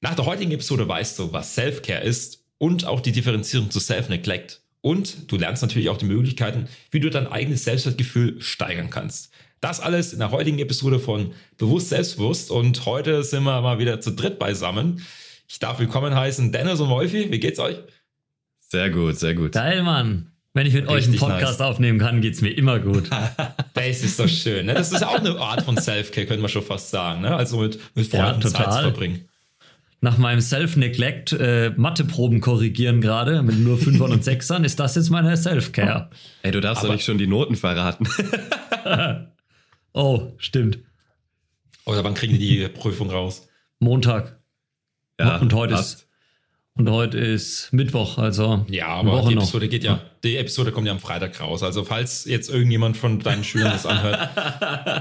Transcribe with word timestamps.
Nach 0.00 0.14
der 0.14 0.26
heutigen 0.26 0.52
Episode 0.52 0.86
weißt 0.86 1.18
du, 1.18 1.32
was 1.32 1.56
Self-Care 1.56 2.02
ist 2.02 2.44
und 2.58 2.84
auch 2.84 3.00
die 3.00 3.10
Differenzierung 3.10 3.70
zu 3.72 3.80
Self-Neglect. 3.80 4.60
Und 4.80 5.30
du 5.30 5.36
lernst 5.36 5.60
natürlich 5.60 5.88
auch 5.88 5.96
die 5.96 6.04
Möglichkeiten, 6.04 6.68
wie 6.92 7.00
du 7.00 7.10
dein 7.10 7.26
eigenes 7.26 7.64
Selbstwertgefühl 7.64 8.40
steigern 8.40 8.90
kannst. 8.90 9.32
Das 9.60 9.80
alles 9.80 10.12
in 10.12 10.20
der 10.20 10.30
heutigen 10.30 10.60
Episode 10.60 11.00
von 11.00 11.32
Bewusst 11.56 11.88
Selbstbewusst. 11.88 12.52
Und 12.52 12.86
heute 12.86 13.24
sind 13.24 13.42
wir 13.42 13.60
mal 13.60 13.80
wieder 13.80 14.00
zu 14.00 14.12
dritt 14.12 14.38
beisammen. 14.38 15.04
Ich 15.48 15.58
darf 15.58 15.80
willkommen 15.80 16.14
heißen 16.14 16.52
Dennis 16.52 16.78
und 16.78 16.90
Wolfi. 16.90 17.32
Wie 17.32 17.40
geht's 17.40 17.58
euch? 17.58 17.78
Sehr 18.60 18.90
gut, 18.90 19.18
sehr 19.18 19.34
gut. 19.34 19.50
Geil, 19.50 19.82
Mann. 19.82 20.30
Wenn 20.54 20.66
ich 20.66 20.74
mit 20.74 20.88
Richtig 20.88 20.96
euch 20.96 21.08
einen 21.08 21.18
Podcast 21.18 21.58
nice. 21.58 21.68
aufnehmen 21.68 21.98
kann, 21.98 22.20
geht's 22.20 22.40
mir 22.40 22.50
immer 22.50 22.78
gut. 22.78 23.10
das 23.74 24.02
ist 24.02 24.20
doch 24.20 24.28
schön. 24.28 24.66
Ne? 24.66 24.74
Das 24.74 24.92
ist 24.92 25.02
auch 25.02 25.18
eine 25.18 25.36
Art 25.40 25.62
von 25.62 25.76
Self-Care, 25.76 26.26
können 26.26 26.42
wir 26.42 26.48
schon 26.48 26.62
fast 26.62 26.90
sagen. 26.90 27.22
Ne? 27.22 27.34
Also 27.34 27.58
mit, 27.58 27.80
mit 27.96 28.06
Freunden 28.06 28.42
ja, 28.42 28.48
Zeit 28.48 28.72
zu 28.72 28.80
verbringen 28.80 29.27
nach 30.00 30.18
meinem 30.18 30.40
Self-Neglect 30.40 31.32
äh, 31.32 31.72
Matheproben 31.76 32.40
korrigieren 32.40 33.00
gerade 33.00 33.42
mit 33.42 33.58
nur 33.58 33.78
Fünfern 33.78 34.12
und 34.12 34.24
Sechsern, 34.24 34.64
ist 34.64 34.78
das 34.78 34.94
jetzt 34.94 35.10
meine 35.10 35.36
Self-Care. 35.36 36.10
Ey, 36.42 36.50
du 36.50 36.60
darfst 36.60 36.84
doch 36.84 36.92
nicht 36.92 37.04
schon 37.04 37.18
die 37.18 37.26
Noten 37.26 37.56
verraten. 37.56 38.08
oh, 39.92 40.32
stimmt. 40.38 40.78
Oder 41.84 42.04
wann 42.04 42.14
kriegen 42.14 42.38
die 42.38 42.58
die 42.58 42.68
Prüfung 42.68 43.10
raus? 43.10 43.48
Montag. 43.78 44.38
Ja, 45.18 45.38
und 45.38 45.52
heute 45.52 45.74
passt. 45.74 46.00
ist 46.00 46.08
und 46.78 46.88
heute 46.90 47.18
ist 47.18 47.72
Mittwoch, 47.72 48.18
also 48.18 48.64
ja, 48.68 48.86
aber 48.86 49.24
die 49.26 49.34
Episode 49.34 49.64
noch. 49.66 49.70
geht 49.70 49.82
ja, 49.82 50.00
die 50.22 50.36
Episode 50.36 50.70
kommt 50.70 50.86
ja 50.86 50.92
am 50.92 51.00
Freitag 51.00 51.40
raus. 51.40 51.64
Also 51.64 51.82
falls 51.82 52.24
jetzt 52.24 52.48
irgendjemand 52.48 52.96
von 52.96 53.18
deinen 53.18 53.42
Schülern 53.42 53.72
das 53.72 53.84
anhört, 53.84 54.30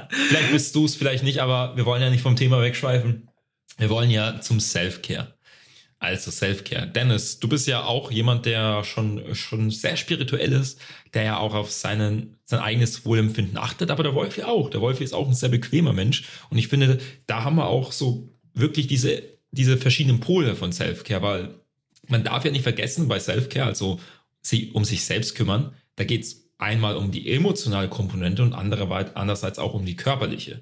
vielleicht 0.12 0.52
bist 0.52 0.74
du 0.74 0.86
es, 0.86 0.96
vielleicht 0.96 1.24
nicht, 1.24 1.40
aber 1.40 1.78
wir 1.78 1.86
wollen 1.86 2.02
ja 2.02 2.10
nicht 2.10 2.24
vom 2.24 2.36
Thema 2.36 2.60
wegschweifen. 2.64 3.30
Wir 3.78 3.90
wollen 3.90 4.10
ja 4.10 4.42
zum 4.42 4.60
Self-Care. 4.60 5.38
Also 6.00 6.30
Self-Care. 6.30 6.88
Dennis, 6.88 7.40
du 7.40 7.48
bist 7.48 7.68
ja 7.68 7.84
auch 7.84 8.12
jemand, 8.12 8.46
der 8.46 8.84
schon, 8.84 9.34
schon 9.34 9.72
sehr 9.72 9.98
spirituell 9.98 10.54
ist, 10.54 10.80
der 11.14 11.24
ja 11.24 11.38
auch 11.38 11.56
auf 11.56 11.72
seinen, 11.72 12.38
sein 12.46 12.60
eigenes 12.60 13.06
Wohlempfinden 13.06 13.58
achtet, 13.58 13.90
aber 13.90 14.04
der 14.04 14.14
Wolfi 14.14 14.44
auch. 14.44 14.70
Der 14.70 14.82
Wolfi 14.82 15.04
ist 15.04 15.14
auch 15.14 15.28
ein 15.28 15.34
sehr 15.34 15.50
bequemer 15.50 15.94
Mensch. 15.94 16.24
Und 16.50 16.58
ich 16.58 16.68
finde, 16.68 17.00
da 17.26 17.44
haben 17.44 17.56
wir 17.56 17.66
auch 17.68 17.92
so 17.92 18.30
wirklich 18.54 18.88
diese, 18.88 19.24
diese 19.52 19.78
verschiedenen 19.78 20.20
Pole 20.20 20.56
von 20.56 20.72
Self-Care, 20.72 21.22
weil 21.22 21.56
man 22.08 22.24
darf 22.24 22.46
ja 22.46 22.52
nicht 22.52 22.64
vergessen, 22.64 23.08
bei 23.08 23.20
Self-Care, 23.20 23.66
also 23.66 24.00
um 24.74 24.86
sich 24.86 25.04
selbst 25.04 25.36
kümmern, 25.36 25.74
da 25.96 26.04
geht 26.04 26.24
es 26.24 26.48
einmal 26.58 26.96
um 26.96 27.12
die 27.12 27.32
emotionale 27.32 27.90
Komponente 27.90 28.44
und 28.44 28.54
andererseits 28.54 29.60
auch 29.60 29.74
um 29.74 29.86
die 29.86 29.96
körperliche. 29.96 30.62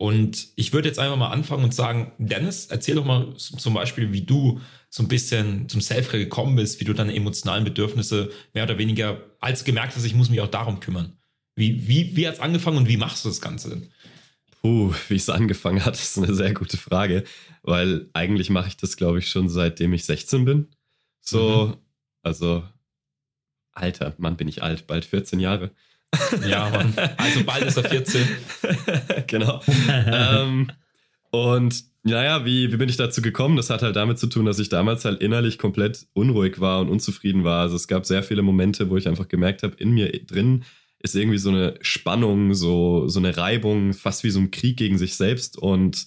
Und 0.00 0.48
ich 0.56 0.72
würde 0.72 0.88
jetzt 0.88 0.98
einfach 0.98 1.18
mal 1.18 1.28
anfangen 1.28 1.62
und 1.62 1.74
sagen, 1.74 2.12
Dennis, 2.16 2.64
erzähl 2.70 2.94
doch 2.94 3.04
mal 3.04 3.36
zum 3.36 3.74
Beispiel, 3.74 4.14
wie 4.14 4.22
du 4.22 4.58
so 4.88 5.02
ein 5.02 5.08
bisschen 5.08 5.68
zum 5.68 5.82
Selfcare 5.82 6.24
gekommen 6.24 6.56
bist, 6.56 6.80
wie 6.80 6.86
du 6.86 6.94
deine 6.94 7.14
emotionalen 7.14 7.64
Bedürfnisse 7.64 8.30
mehr 8.54 8.64
oder 8.64 8.78
weniger 8.78 9.20
als 9.40 9.62
gemerkt 9.62 9.94
hast, 9.94 10.06
ich 10.06 10.14
muss 10.14 10.30
mich 10.30 10.40
auch 10.40 10.48
darum 10.48 10.80
kümmern. 10.80 11.18
Wie, 11.54 11.86
wie, 11.86 12.16
wie 12.16 12.26
hat 12.26 12.36
es 12.36 12.40
angefangen 12.40 12.78
und 12.78 12.88
wie 12.88 12.96
machst 12.96 13.26
du 13.26 13.28
das 13.28 13.42
Ganze 13.42 13.68
denn? 13.68 13.90
Puh, 14.62 14.94
wie 15.08 15.16
es 15.16 15.28
angefangen 15.28 15.84
hat, 15.84 15.96
ist 15.96 16.16
eine 16.16 16.32
sehr 16.32 16.54
gute 16.54 16.78
Frage, 16.78 17.24
weil 17.62 18.08
eigentlich 18.14 18.48
mache 18.48 18.68
ich 18.68 18.78
das, 18.78 18.96
glaube 18.96 19.18
ich, 19.18 19.28
schon 19.28 19.50
seitdem 19.50 19.92
ich 19.92 20.06
16 20.06 20.46
bin. 20.46 20.68
So, 21.20 21.66
mhm. 21.66 21.76
also, 22.22 22.64
Alter, 23.72 24.14
Mann, 24.16 24.38
bin 24.38 24.48
ich 24.48 24.62
alt, 24.62 24.86
bald 24.86 25.04
14 25.04 25.40
Jahre. 25.40 25.72
Ja, 26.46 26.68
Mann. 26.70 26.94
Also 27.16 27.44
bald 27.44 27.64
ist 27.64 27.76
er 27.76 27.84
14. 27.84 28.26
genau. 29.26 29.60
ähm, 29.88 30.70
und 31.30 31.84
naja, 32.02 32.44
wie, 32.44 32.72
wie 32.72 32.76
bin 32.76 32.88
ich 32.88 32.96
dazu 32.96 33.20
gekommen? 33.22 33.56
Das 33.56 33.70
hat 33.70 33.82
halt 33.82 33.96
damit 33.96 34.18
zu 34.18 34.26
tun, 34.26 34.46
dass 34.46 34.58
ich 34.58 34.70
damals 34.70 35.04
halt 35.04 35.20
innerlich 35.20 35.58
komplett 35.58 36.06
unruhig 36.14 36.60
war 36.60 36.80
und 36.80 36.88
unzufrieden 36.88 37.44
war. 37.44 37.62
Also 37.62 37.76
es 37.76 37.88
gab 37.88 38.06
sehr 38.06 38.22
viele 38.22 38.42
Momente, 38.42 38.88
wo 38.88 38.96
ich 38.96 39.06
einfach 39.06 39.28
gemerkt 39.28 39.62
habe, 39.62 39.76
in 39.76 39.90
mir 39.90 40.10
drin 40.24 40.64
ist 41.02 41.16
irgendwie 41.16 41.38
so 41.38 41.50
eine 41.50 41.74
Spannung, 41.80 42.54
so, 42.54 43.08
so 43.08 43.18
eine 43.20 43.36
Reibung, 43.36 43.94
fast 43.94 44.22
wie 44.22 44.30
so 44.30 44.38
ein 44.38 44.50
Krieg 44.50 44.76
gegen 44.76 44.98
sich 44.98 45.16
selbst. 45.16 45.56
Und 45.56 46.06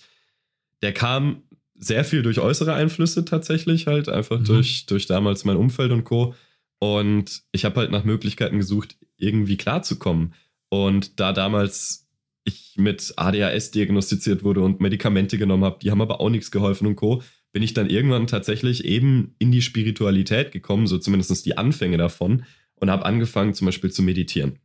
der 0.82 0.94
kam 0.94 1.44
sehr 1.76 2.04
viel 2.04 2.22
durch 2.22 2.40
äußere 2.40 2.74
Einflüsse 2.74 3.26
tatsächlich 3.26 3.88
halt, 3.88 4.08
einfach 4.10 4.40
mhm. 4.40 4.46
durch, 4.46 4.86
durch 4.86 5.08
damals 5.08 5.46
mein 5.46 5.58
Umfeld 5.58 5.92
und 5.92 6.04
Co. 6.04 6.36
Und 6.80 7.44
ich 7.52 7.66
habe 7.66 7.80
halt 7.80 7.92
nach 7.92 8.04
Möglichkeiten 8.04 8.58
gesucht, 8.58 8.98
irgendwie 9.24 9.58
klarzukommen. 9.58 10.34
Und 10.70 11.20
da 11.20 11.34
damals 11.34 12.10
ich 12.44 12.76
mit 12.78 13.14
ADHS 13.16 13.72
diagnostiziert 13.72 14.44
wurde 14.44 14.62
und 14.62 14.82
Medikamente 14.82 15.38
genommen 15.38 15.64
habe, 15.64 15.80
die 15.82 15.92
haben 15.92 16.02
aber 16.02 16.20
auch 16.20 16.30
nichts 16.30 16.52
geholfen 16.52 16.88
und 16.88 16.96
Co., 16.96 17.24
bin 17.54 17.64
ich 17.64 17.76
dann 17.76 17.90
irgendwann 17.90 18.26
tatsächlich 18.26 18.84
eben 18.84 19.36
in 19.38 19.52
die 19.52 19.62
Spiritualität 19.62 20.52
gekommen, 20.52 20.88
so 20.88 20.98
zumindest 20.98 21.46
die 21.46 21.56
Anfänge 21.56 21.98
davon, 21.98 22.46
und 22.76 22.90
habe 22.90 23.06
angefangen 23.06 23.54
zum 23.54 23.66
Beispiel 23.66 23.92
zu 23.92 24.02
meditieren. 24.02 24.60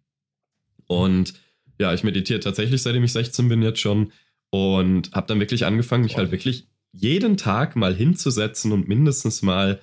Und 0.87 1.35
ja, 1.79 1.93
ich 1.93 2.03
meditiere 2.03 2.41
tatsächlich, 2.41 2.83
seitdem 2.83 3.05
ich 3.05 3.13
16 3.13 3.49
bin 3.49 3.63
jetzt 3.63 3.81
schon 3.81 4.11
und 4.51 5.13
habe 5.13 5.27
dann 5.27 5.39
wirklich 5.39 5.67
angefangen, 5.67 6.05
mich 6.05 6.17
halt 6.17 6.33
wirklich 6.33 6.67
jeden 6.93 7.37
Tag 7.37 7.77
mal 7.77 7.95
hinzusetzen 7.95 8.73
und 8.73 8.89
mindestens 8.89 9.43
mal 9.43 9.81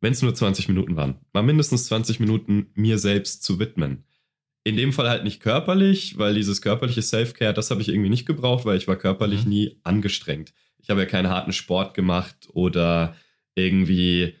wenn 0.00 0.12
es 0.12 0.22
nur 0.22 0.34
20 0.34 0.68
Minuten 0.68 0.96
waren, 0.96 1.16
mal 1.32 1.42
mindestens 1.42 1.86
20 1.86 2.20
Minuten 2.20 2.70
mir 2.74 2.98
selbst 2.98 3.42
zu 3.42 3.58
widmen. 3.58 4.04
In 4.64 4.76
dem 4.76 4.92
Fall 4.92 5.08
halt 5.08 5.24
nicht 5.24 5.40
körperlich, 5.40 6.18
weil 6.18 6.34
dieses 6.34 6.60
körperliche 6.60 7.02
Self-Care, 7.02 7.54
das 7.54 7.70
habe 7.70 7.80
ich 7.80 7.88
irgendwie 7.88 8.10
nicht 8.10 8.26
gebraucht, 8.26 8.66
weil 8.66 8.76
ich 8.76 8.88
war 8.88 8.96
körperlich 8.96 9.44
mhm. 9.44 9.50
nie 9.50 9.76
angestrengt. 9.84 10.52
Ich 10.78 10.90
habe 10.90 11.00
ja 11.00 11.06
keinen 11.06 11.28
harten 11.28 11.52
Sport 11.52 11.94
gemacht 11.94 12.48
oder 12.52 13.16
irgendwie 13.54 14.34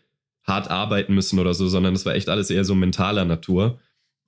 hart 0.44 0.70
arbeiten 0.70 1.14
müssen 1.14 1.38
oder 1.38 1.54
so, 1.54 1.68
sondern 1.68 1.94
das 1.94 2.04
war 2.06 2.14
echt 2.14 2.28
alles 2.28 2.50
eher 2.50 2.64
so 2.64 2.74
mentaler 2.74 3.24
Natur 3.24 3.78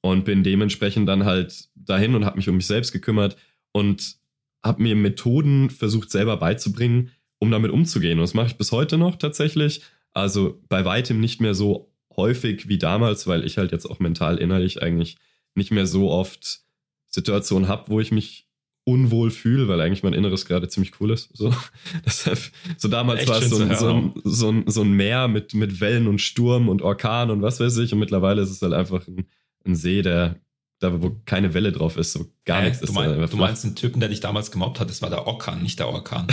und 0.02 0.24
bin 0.24 0.42
dementsprechend 0.42 1.08
dann 1.08 1.24
halt 1.24 1.68
dahin 1.74 2.14
und 2.14 2.24
habe 2.24 2.36
mich 2.36 2.48
um 2.48 2.56
mich 2.56 2.66
selbst 2.66 2.92
gekümmert 2.92 3.36
und 3.72 4.16
habe 4.62 4.82
mir 4.82 4.94
Methoden 4.94 5.70
versucht 5.70 6.10
selber 6.10 6.36
beizubringen, 6.36 7.10
um 7.38 7.50
damit 7.50 7.70
umzugehen. 7.70 8.18
Und 8.18 8.22
das 8.22 8.34
mache 8.34 8.48
ich 8.48 8.56
bis 8.56 8.72
heute 8.72 8.98
noch 8.98 9.16
tatsächlich. 9.16 9.82
Also 10.12 10.60
bei 10.68 10.84
weitem 10.84 11.20
nicht 11.20 11.40
mehr 11.40 11.54
so 11.54 11.90
häufig 12.16 12.68
wie 12.68 12.78
damals, 12.78 13.26
weil 13.26 13.44
ich 13.44 13.58
halt 13.58 13.72
jetzt 13.72 13.86
auch 13.86 13.98
mental 13.98 14.38
innerlich 14.38 14.82
eigentlich 14.82 15.16
nicht 15.54 15.70
mehr 15.70 15.86
so 15.86 16.10
oft 16.10 16.60
Situationen 17.08 17.68
habe, 17.68 17.90
wo 17.90 18.00
ich 18.00 18.10
mich 18.10 18.48
unwohl 18.84 19.30
fühle, 19.30 19.68
weil 19.68 19.80
eigentlich 19.80 20.02
mein 20.02 20.12
Inneres 20.12 20.44
gerade 20.44 20.68
ziemlich 20.68 21.00
cool 21.00 21.12
ist. 21.12 21.30
So, 21.36 21.54
Deshalb, 22.04 22.40
so 22.76 22.88
damals 22.88 23.28
war 23.28 23.40
es 23.40 23.50
so 23.50 23.62
ein, 23.62 23.76
so, 23.76 23.88
ein, 23.92 24.12
so, 24.24 24.50
ein, 24.50 24.64
so 24.66 24.82
ein 24.82 24.92
Meer 24.92 25.28
mit, 25.28 25.54
mit 25.54 25.80
Wellen 25.80 26.08
und 26.08 26.20
Sturm 26.20 26.68
und 26.68 26.82
Orkan 26.82 27.30
und 27.30 27.42
was 27.42 27.60
weiß 27.60 27.76
ich. 27.78 27.92
Und 27.92 28.00
mittlerweile 28.00 28.42
ist 28.42 28.50
es 28.50 28.60
halt 28.60 28.72
einfach 28.72 29.06
ein, 29.06 29.26
ein 29.64 29.76
See, 29.76 30.02
der 30.02 30.40
da 30.82 31.00
wo 31.00 31.16
keine 31.24 31.54
Welle 31.54 31.72
drauf 31.72 31.96
ist, 31.96 32.12
so 32.12 32.26
gar 32.44 32.60
äh, 32.60 32.64
nichts 32.64 32.80
du 32.80 32.86
ist. 32.86 32.92
Mein, 32.92 33.28
du 33.28 33.36
meinst 33.36 33.64
den 33.64 33.76
Typen, 33.76 34.00
der 34.00 34.08
dich 34.08 34.20
damals 34.20 34.50
gemobbt 34.50 34.80
hat, 34.80 34.90
das 34.90 35.00
war 35.00 35.10
der 35.10 35.26
Orkan, 35.26 35.62
nicht 35.62 35.78
der 35.78 35.88
Orkan. 35.88 36.26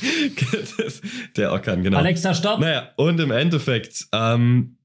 der 1.36 1.52
Orkan, 1.52 1.82
genau. 1.82 1.98
Alexa, 1.98 2.34
stopp! 2.34 2.58
Naja, 2.60 2.90
und 2.96 3.20
im 3.20 3.30
Endeffekt, 3.30 4.08
ähm, 4.12 4.76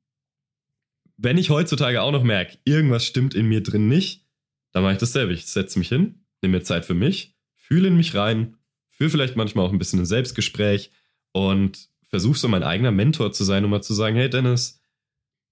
wenn 1.18 1.38
ich 1.38 1.50
heutzutage 1.50 2.02
auch 2.02 2.12
noch 2.12 2.24
merke, 2.24 2.58
irgendwas 2.66 3.06
stimmt 3.06 3.34
in 3.34 3.48
mir 3.48 3.64
drin 3.64 3.88
nicht, 3.88 4.26
dann 4.72 4.84
mache 4.84 4.94
ich 4.94 5.00
dasselbe. 5.00 5.34
Ich 5.34 5.46
setze 5.46 5.80
mich 5.80 5.90
hin, 5.90 6.26
nehme 6.42 6.58
mir 6.58 6.64
Zeit 6.64 6.86
für 6.86 6.94
mich, 6.94 7.36
fühle 7.56 7.88
in 7.88 7.98
mich 7.98 8.16
rein, 8.16 8.58
führe 8.90 9.10
vielleicht 9.10 9.36
manchmal 9.36 9.66
auch 9.66 9.72
ein 9.72 9.80
bisschen 9.80 10.00
ein 10.00 10.06
Selbstgespräch 10.06 10.92
und 11.32 11.90
versuche 12.10 12.38
so 12.38 12.48
mein 12.48 12.64
eigener 12.64 12.92
Mentor 12.92 13.32
zu 13.32 13.44
sein, 13.44 13.64
um 13.64 13.72
mal 13.72 13.82
zu 13.82 13.94
sagen, 13.94 14.16
hey 14.16 14.30
Dennis, 14.30 14.82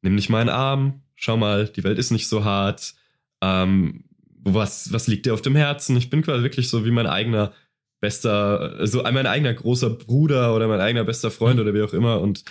nimm 0.01 0.16
dich 0.16 0.29
mal 0.29 0.41
einen 0.41 0.50
Arm, 0.50 1.01
schau 1.16 1.38
mal, 1.38 1.68
die 1.68 1.84
Welt 1.84 1.97
ist 1.97 2.12
nicht 2.12 2.28
so 2.28 2.44
hart, 2.44 2.94
ähm, 3.41 4.06
was, 4.45 4.91
was 4.91 5.07
liegt 5.07 5.25
dir 5.25 5.34
auf 5.34 5.41
dem 5.41 5.56
Herzen? 5.56 5.95
Ich 5.95 6.09
bin 6.09 6.22
quasi 6.22 6.44
wirklich 6.44 6.69
so 6.69 6.85
wie 6.85 6.91
mein 6.91 7.07
eigener 7.07 7.53
bester, 8.01 8.85
so 8.85 9.01
mein 9.03 9.25
eigener 9.25 9.53
großer 9.53 9.90
Bruder 9.90 10.53
oder 10.53 10.68
mein 10.68 10.81
eigener 10.81 11.06
bester 11.06 11.31
Freund 11.31 11.59
oder 11.59 11.74
wie 11.74 11.81
auch 11.81 11.94
immer 11.94 12.19
und 12.19 12.44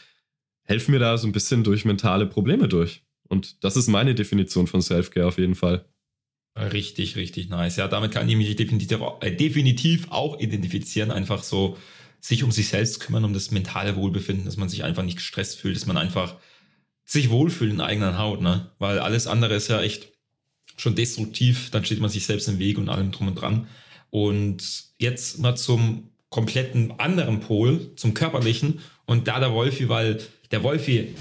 helfe 0.65 0.91
mir 0.91 0.99
da 0.99 1.17
so 1.19 1.27
ein 1.27 1.33
bisschen 1.33 1.65
durch 1.65 1.85
mentale 1.85 2.27
Probleme 2.27 2.69
durch. 2.69 3.03
Und 3.29 3.65
das 3.65 3.77
ist 3.77 3.89
meine 3.89 4.15
Definition 4.15 4.67
von 4.67 4.83
Self-Care 4.83 5.27
auf 5.27 5.39
jeden 5.39 5.55
Fall. 5.55 5.87
Richtig, 6.57 7.17
richtig 7.17 7.49
nice. 7.49 7.77
Ja, 7.77 7.89
damit 7.89 8.13
kann 8.13 8.29
ich 8.29 8.37
mich 8.37 8.55
definitiv, 8.57 9.01
äh, 9.21 9.33
definitiv 9.33 10.11
auch 10.11 10.39
identifizieren. 10.39 11.11
Einfach 11.11 11.43
so 11.43 11.79
sich 12.21 12.45
um 12.45 12.53
sich 12.53 12.69
selbst 12.69 13.01
kümmern, 13.01 13.25
um 13.25 13.33
das 13.33 13.51
mentale 13.51 13.97
Wohlbefinden, 13.97 14.45
dass 14.45 14.59
man 14.59 14.69
sich 14.69 14.85
einfach 14.85 15.03
nicht 15.03 15.17
gestresst 15.17 15.59
fühlt, 15.59 15.77
dass 15.77 15.87
man 15.87 15.97
einfach 15.97 16.37
sich 17.05 17.31
wohlfühlt 17.31 17.73
in 17.73 17.81
eigener 17.81 18.19
Haut, 18.19 18.43
ne? 18.43 18.71
Weil 18.79 18.99
alles 18.99 19.27
andere 19.27 19.55
ist 19.55 19.69
ja 19.69 19.81
echt 19.81 20.09
schon 20.77 20.95
destruktiv, 20.95 21.71
dann 21.71 21.85
steht 21.85 22.01
man 22.01 22.11
sich 22.11 22.27
selbst 22.27 22.49
im 22.49 22.59
Weg 22.59 22.79
und 22.79 22.89
allem 22.89 23.11
drum 23.11 23.29
und 23.29 23.35
dran. 23.35 23.67
Und 24.11 24.63
jetzt 24.99 25.39
mal 25.39 25.57
zum 25.57 26.11
kompletten 26.29 26.99
anderen 26.99 27.41
Pol, 27.41 27.95
zum 27.97 28.15
körperlichen. 28.15 28.81
Und 29.07 29.29
da 29.29 29.41
der 29.41 29.53
Wolfi, 29.53 29.89
weil 29.89 30.19
der 30.51 30.63
Wolfi 30.63 31.15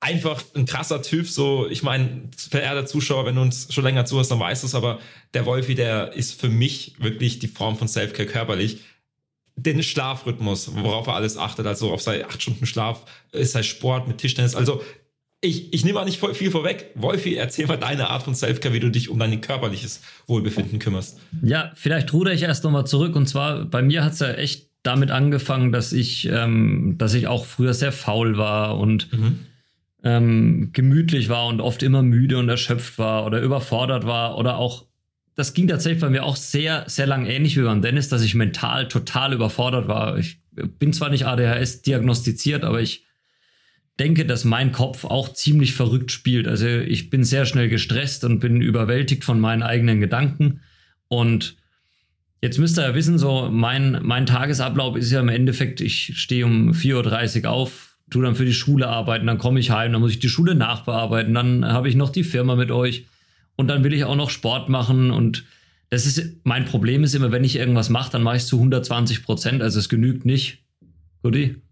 einfach 0.00 0.42
ein 0.54 0.66
krasser 0.66 1.00
Typ, 1.00 1.26
so, 1.28 1.66
ich 1.68 1.82
meine, 1.82 2.28
verehrter 2.36 2.84
Zuschauer, 2.84 3.24
wenn 3.24 3.36
du 3.36 3.40
uns 3.40 3.72
schon 3.72 3.84
länger 3.84 4.04
zuhörst, 4.04 4.30
dann 4.30 4.40
weißt 4.40 4.62
du 4.62 4.66
es, 4.66 4.74
aber 4.74 4.98
der 5.32 5.46
Wolfi, 5.46 5.74
der 5.74 6.12
ist 6.12 6.38
für 6.38 6.50
mich 6.50 6.94
wirklich 6.98 7.38
die 7.38 7.48
Form 7.48 7.76
von 7.78 7.88
Selfcare 7.88 8.28
körperlich. 8.28 8.80
den 9.56 9.82
Schlafrhythmus, 9.82 10.74
worauf 10.74 11.06
er 11.06 11.14
alles 11.14 11.36
achtet, 11.36 11.66
also 11.66 11.92
auf 11.92 12.02
seine 12.02 12.26
acht 12.26 12.42
Stunden 12.42 12.66
Schlaf, 12.66 13.04
ist 13.32 13.52
sein 13.52 13.64
Sport 13.64 14.08
mit 14.08 14.18
Tischtennis. 14.18 14.54
Also 14.54 14.82
ich, 15.40 15.72
ich 15.72 15.84
nehme 15.84 16.00
auch 16.00 16.04
nicht 16.04 16.24
viel 16.34 16.50
vorweg. 16.50 16.90
Wolfi, 16.94 17.34
erzähl 17.34 17.66
mal 17.66 17.76
deine 17.76 18.08
Art 18.08 18.22
von 18.22 18.34
Selfcare, 18.34 18.74
wie 18.74 18.80
du 18.80 18.90
dich 18.90 19.10
um 19.10 19.18
dein 19.18 19.40
körperliches 19.40 20.00
Wohlbefinden 20.26 20.78
kümmerst. 20.78 21.18
Ja, 21.42 21.70
vielleicht 21.74 22.12
ruder 22.12 22.32
ich 22.32 22.42
erst 22.42 22.64
nochmal 22.64 22.86
zurück. 22.86 23.14
Und 23.14 23.28
zwar, 23.28 23.64
bei 23.66 23.82
mir 23.82 24.02
hat 24.02 24.14
es 24.14 24.20
ja 24.20 24.32
echt 24.32 24.68
damit 24.84 25.10
angefangen, 25.10 25.72
dass 25.72 25.92
ich, 25.92 26.28
ähm, 26.30 26.94
dass 26.98 27.14
ich 27.14 27.26
auch 27.26 27.46
früher 27.46 27.74
sehr 27.74 27.90
faul 27.90 28.36
war 28.36 28.78
und 28.78 29.12
mhm. 29.12 29.38
ähm, 30.04 30.70
gemütlich 30.72 31.28
war 31.28 31.46
und 31.46 31.60
oft 31.60 31.82
immer 31.82 32.02
müde 32.02 32.38
und 32.38 32.48
erschöpft 32.48 32.98
war 32.98 33.26
oder 33.26 33.40
überfordert 33.40 34.06
war 34.06 34.38
oder 34.38 34.58
auch 34.58 34.86
das 35.36 35.52
ging 35.52 35.66
tatsächlich 35.66 36.00
bei 36.00 36.10
mir 36.10 36.22
auch 36.22 36.36
sehr, 36.36 36.84
sehr 36.86 37.08
lang 37.08 37.26
ähnlich 37.26 37.56
wie 37.56 37.62
beim 37.62 37.82
Dennis, 37.82 38.08
dass 38.08 38.22
ich 38.22 38.36
mental 38.36 38.86
total 38.86 39.32
überfordert 39.32 39.88
war. 39.88 40.16
Ich 40.16 40.38
bin 40.52 40.92
zwar 40.92 41.10
nicht 41.10 41.26
ADHS 41.26 41.82
diagnostiziert, 41.82 42.62
aber 42.62 42.80
ich 42.80 43.04
denke, 43.98 44.26
dass 44.26 44.44
mein 44.44 44.70
Kopf 44.70 45.04
auch 45.04 45.32
ziemlich 45.32 45.74
verrückt 45.74 46.12
spielt. 46.12 46.46
Also 46.46 46.68
ich 46.68 47.10
bin 47.10 47.24
sehr 47.24 47.46
schnell 47.46 47.68
gestresst 47.68 48.22
und 48.22 48.38
bin 48.38 48.60
überwältigt 48.60 49.24
von 49.24 49.40
meinen 49.40 49.64
eigenen 49.64 50.00
Gedanken. 50.00 50.60
Und 51.08 51.56
jetzt 52.44 52.58
müsst 52.58 52.78
ihr 52.78 52.82
ja 52.82 52.94
wissen, 52.94 53.16
so 53.16 53.48
mein, 53.50 54.00
mein 54.02 54.26
Tagesablauf 54.26 54.96
ist 54.96 55.10
ja 55.10 55.20
im 55.20 55.30
Endeffekt, 55.30 55.80
ich 55.80 56.12
stehe 56.20 56.44
um 56.44 56.72
4.30 56.72 57.44
Uhr 57.44 57.50
auf, 57.50 57.96
tu 58.10 58.20
dann 58.20 58.34
für 58.34 58.44
die 58.44 58.52
Schule 58.52 58.86
arbeiten, 58.86 59.26
dann 59.26 59.38
komme 59.38 59.60
ich 59.60 59.70
heim, 59.70 59.92
dann 59.92 60.02
muss 60.02 60.10
ich 60.10 60.18
die 60.18 60.28
Schule 60.28 60.54
nachbearbeiten, 60.54 61.32
dann 61.32 61.64
habe 61.64 61.88
ich 61.88 61.94
noch 61.94 62.10
die 62.10 62.22
Firma 62.22 62.54
mit 62.54 62.70
euch 62.70 63.06
und 63.56 63.68
dann 63.68 63.82
will 63.82 63.94
ich 63.94 64.04
auch 64.04 64.14
noch 64.14 64.28
Sport 64.28 64.68
machen 64.68 65.10
und 65.10 65.46
das 65.88 66.04
ist, 66.04 66.44
mein 66.44 66.66
Problem 66.66 67.02
ist 67.02 67.14
immer, 67.14 67.32
wenn 67.32 67.44
ich 67.44 67.56
irgendwas 67.56 67.88
mache, 67.88 68.12
dann 68.12 68.22
mache 68.22 68.36
ich 68.36 68.42
es 68.42 68.48
zu 68.48 68.56
120 68.56 69.22
Prozent, 69.22 69.62
also 69.62 69.78
es 69.78 69.88
genügt 69.88 70.26
nicht. 70.26 70.58
Rudi? 71.24 71.62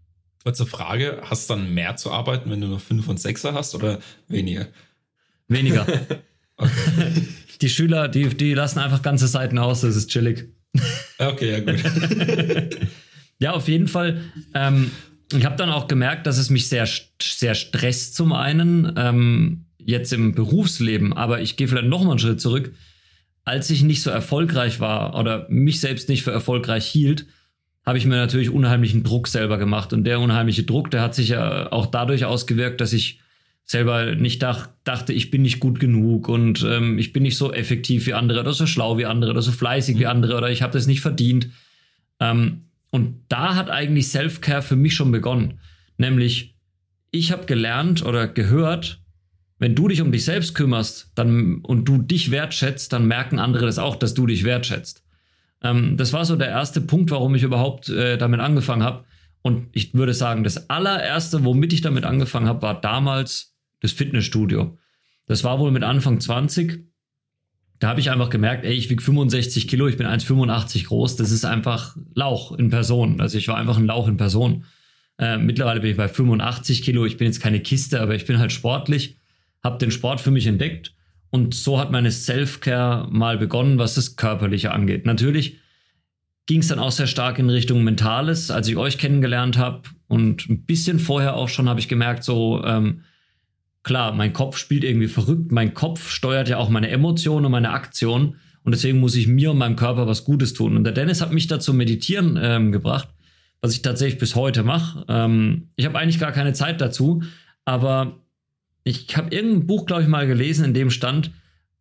Kurze 0.43 0.65
Frage, 0.65 1.21
hast 1.23 1.49
du 1.49 1.53
dann 1.53 1.71
mehr 1.71 1.97
zu 1.97 2.11
arbeiten, 2.11 2.49
wenn 2.49 2.61
du 2.61 2.67
nur 2.67 2.79
5 2.79 3.07
und 3.07 3.19
6er 3.19 3.53
hast 3.53 3.75
oder 3.75 3.99
weniger? 4.27 4.69
Weniger. 5.47 5.85
Die 7.61 7.69
Schüler, 7.69 8.07
die, 8.07 8.27
die 8.29 8.53
lassen 8.53 8.79
einfach 8.79 9.01
ganze 9.01 9.27
Seiten 9.27 9.57
aus, 9.57 9.81
das 9.81 9.95
ist 9.95 10.09
chillig. 10.09 10.49
Okay, 11.17 11.51
ja 11.51 11.59
gut. 11.59 11.83
ja, 13.39 13.51
auf 13.51 13.67
jeden 13.67 13.87
Fall. 13.87 14.21
Ähm, 14.53 14.91
ich 15.31 15.45
habe 15.45 15.55
dann 15.55 15.69
auch 15.69 15.87
gemerkt, 15.87 16.27
dass 16.27 16.37
es 16.37 16.49
mich 16.49 16.67
sehr, 16.67 16.87
sehr 17.21 17.55
stresst 17.55 18.15
zum 18.15 18.33
einen, 18.33 18.93
ähm, 18.97 19.65
jetzt 19.77 20.13
im 20.13 20.33
Berufsleben, 20.33 21.13
aber 21.13 21.41
ich 21.41 21.57
gehe 21.57 21.67
vielleicht 21.67 21.87
noch 21.87 22.03
mal 22.03 22.11
einen 22.11 22.19
Schritt 22.19 22.41
zurück. 22.41 22.73
Als 23.45 23.69
ich 23.69 23.83
nicht 23.83 24.01
so 24.01 24.09
erfolgreich 24.09 24.79
war 24.79 25.19
oder 25.19 25.47
mich 25.49 25.81
selbst 25.81 26.07
nicht 26.07 26.23
für 26.23 26.31
erfolgreich 26.31 26.85
hielt, 26.85 27.25
habe 27.85 27.97
ich 27.97 28.05
mir 28.05 28.15
natürlich 28.15 28.49
unheimlichen 28.49 29.03
Druck 29.03 29.27
selber 29.27 29.57
gemacht. 29.57 29.91
Und 29.91 30.05
der 30.05 30.21
unheimliche 30.21 30.63
Druck, 30.63 30.89
der 30.91 31.01
hat 31.01 31.15
sich 31.15 31.29
ja 31.29 31.71
auch 31.71 31.87
dadurch 31.87 32.23
ausgewirkt, 32.23 32.79
dass 32.79 32.93
ich 32.93 33.19
selber 33.65 34.15
nicht 34.15 34.43
dach, 34.43 34.69
dachte, 34.83 35.13
ich 35.13 35.31
bin 35.31 35.41
nicht 35.41 35.59
gut 35.59 35.79
genug 35.79 36.27
und 36.27 36.63
ähm, 36.67 36.97
ich 36.99 37.13
bin 37.13 37.23
nicht 37.23 37.37
so 37.37 37.53
effektiv 37.53 38.05
wie 38.05 38.13
andere 38.13 38.41
oder 38.41 38.53
so 38.53 38.67
schlau 38.67 38.97
wie 38.97 39.05
andere 39.05 39.31
oder 39.31 39.41
so 39.41 39.51
fleißig 39.51 39.95
mhm. 39.95 39.99
wie 39.99 40.07
andere 40.07 40.37
oder 40.37 40.51
ich 40.51 40.61
habe 40.61 40.73
das 40.73 40.87
nicht 40.87 41.01
verdient. 41.01 41.49
Ähm, 42.19 42.65
und 42.91 43.23
da 43.29 43.55
hat 43.55 43.69
eigentlich 43.69 44.07
Self-Care 44.07 44.61
für 44.61 44.75
mich 44.75 44.93
schon 44.93 45.11
begonnen. 45.11 45.59
Nämlich, 45.97 46.55
ich 47.11 47.31
habe 47.31 47.45
gelernt 47.45 48.05
oder 48.05 48.27
gehört, 48.27 49.01
wenn 49.59 49.75
du 49.75 49.87
dich 49.87 50.01
um 50.01 50.11
dich 50.11 50.25
selbst 50.25 50.55
kümmerst 50.55 51.11
dann, 51.15 51.59
und 51.59 51.85
du 51.85 51.97
dich 51.97 52.31
wertschätzt, 52.31 52.91
dann 52.91 53.07
merken 53.07 53.39
andere 53.39 53.65
das 53.65 53.79
auch, 53.79 53.95
dass 53.95 54.13
du 54.13 54.27
dich 54.27 54.43
wertschätzt. 54.43 55.03
Ähm, 55.63 55.95
das 55.95 56.11
war 56.11 56.25
so 56.25 56.35
der 56.35 56.49
erste 56.49 56.81
Punkt, 56.81 57.11
warum 57.11 57.33
ich 57.33 57.43
überhaupt 57.43 57.89
äh, 57.89 58.17
damit 58.17 58.41
angefangen 58.41 58.83
habe. 58.83 59.05
Und 59.41 59.67
ich 59.71 59.93
würde 59.93 60.13
sagen, 60.13 60.43
das 60.43 60.69
allererste, 60.69 61.43
womit 61.43 61.73
ich 61.73 61.81
damit 61.81 62.05
angefangen 62.05 62.47
habe, 62.47 62.61
war 62.61 62.79
damals 62.79 63.52
das 63.83 63.91
Fitnessstudio. 63.91 64.77
Das 65.27 65.43
war 65.43 65.59
wohl 65.59 65.71
mit 65.71 65.83
Anfang 65.83 66.19
20. 66.19 66.85
Da 67.79 67.89
habe 67.89 67.99
ich 67.99 68.09
einfach 68.09 68.29
gemerkt, 68.29 68.65
ey, 68.65 68.73
ich 68.73 68.89
wiege 68.89 69.03
65 69.03 69.67
Kilo, 69.67 69.87
ich 69.87 69.97
bin 69.97 70.07
1,85 70.07 70.87
groß. 70.87 71.17
Das 71.17 71.31
ist 71.31 71.45
einfach 71.45 71.97
Lauch 72.15 72.53
in 72.53 72.69
Person. 72.69 73.19
Also 73.21 73.37
ich 73.37 73.47
war 73.47 73.57
einfach 73.57 73.77
ein 73.77 73.85
Lauch 73.85 74.07
in 74.07 74.17
Person. 74.17 74.63
Äh, 75.19 75.37
mittlerweile 75.37 75.81
bin 75.81 75.91
ich 75.91 75.97
bei 75.97 76.07
85 76.07 76.81
Kilo. 76.81 77.05
Ich 77.05 77.17
bin 77.17 77.27
jetzt 77.27 77.41
keine 77.41 77.59
Kiste, 77.59 78.01
aber 78.01 78.15
ich 78.15 78.25
bin 78.25 78.39
halt 78.39 78.51
sportlich. 78.51 79.17
Habe 79.63 79.77
den 79.77 79.91
Sport 79.91 80.21
für 80.21 80.31
mich 80.31 80.47
entdeckt 80.47 80.93
und 81.29 81.55
so 81.55 81.79
hat 81.79 81.91
meine 81.91 82.11
Self-Care 82.11 83.07
mal 83.09 83.37
begonnen, 83.37 83.79
was 83.79 83.95
das 83.95 84.15
Körperliche 84.15 84.71
angeht. 84.71 85.05
Natürlich 85.05 85.57
ging 86.45 86.59
es 86.59 86.67
dann 86.67 86.79
auch 86.79 86.91
sehr 86.91 87.07
stark 87.07 87.39
in 87.39 87.49
Richtung 87.49 87.83
Mentales, 87.83 88.51
als 88.51 88.67
ich 88.67 88.77
euch 88.77 88.97
kennengelernt 88.97 89.57
habe. 89.57 89.81
Und 90.07 90.47
ein 90.47 90.63
bisschen 90.65 90.99
vorher 90.99 91.35
auch 91.35 91.49
schon 91.49 91.67
habe 91.67 91.79
ich 91.79 91.89
gemerkt, 91.89 92.23
so, 92.23 92.63
ähm, 92.63 93.01
klar, 93.83 94.13
mein 94.13 94.33
Kopf 94.33 94.57
spielt 94.57 94.83
irgendwie 94.83 95.07
verrückt. 95.07 95.51
Mein 95.51 95.73
Kopf 95.73 96.09
steuert 96.09 96.49
ja 96.49 96.57
auch 96.57 96.69
meine 96.69 96.89
Emotionen 96.89 97.45
und 97.45 97.51
meine 97.51 97.71
Aktionen. 97.71 98.35
Und 98.63 98.73
deswegen 98.73 98.99
muss 98.99 99.15
ich 99.15 99.27
mir 99.27 99.51
und 99.51 99.57
meinem 99.57 99.75
Körper 99.75 100.07
was 100.07 100.23
Gutes 100.23 100.53
tun. 100.53 100.77
Und 100.77 100.85
der 100.85 100.93
Dennis 100.93 101.21
hat 101.21 101.33
mich 101.33 101.47
dazu 101.47 101.73
meditieren 101.73 102.39
ähm, 102.41 102.71
gebracht, 102.71 103.09
was 103.61 103.73
ich 103.73 103.81
tatsächlich 103.81 104.19
bis 104.19 104.35
heute 104.35 104.63
mache. 104.63 105.05
Ähm, 105.09 105.67
ich 105.75 105.85
habe 105.85 105.99
eigentlich 105.99 106.19
gar 106.19 106.31
keine 106.31 106.53
Zeit 106.53 106.79
dazu, 106.79 107.23
aber 107.65 108.19
ich 108.85 109.15
habe 109.17 109.35
irgendein 109.35 109.67
Buch, 109.67 109.85
glaube 109.85 110.03
ich, 110.03 110.07
mal 110.07 110.27
gelesen, 110.27 110.65
in 110.65 110.73
dem 110.73 110.89
stand, 110.89 111.31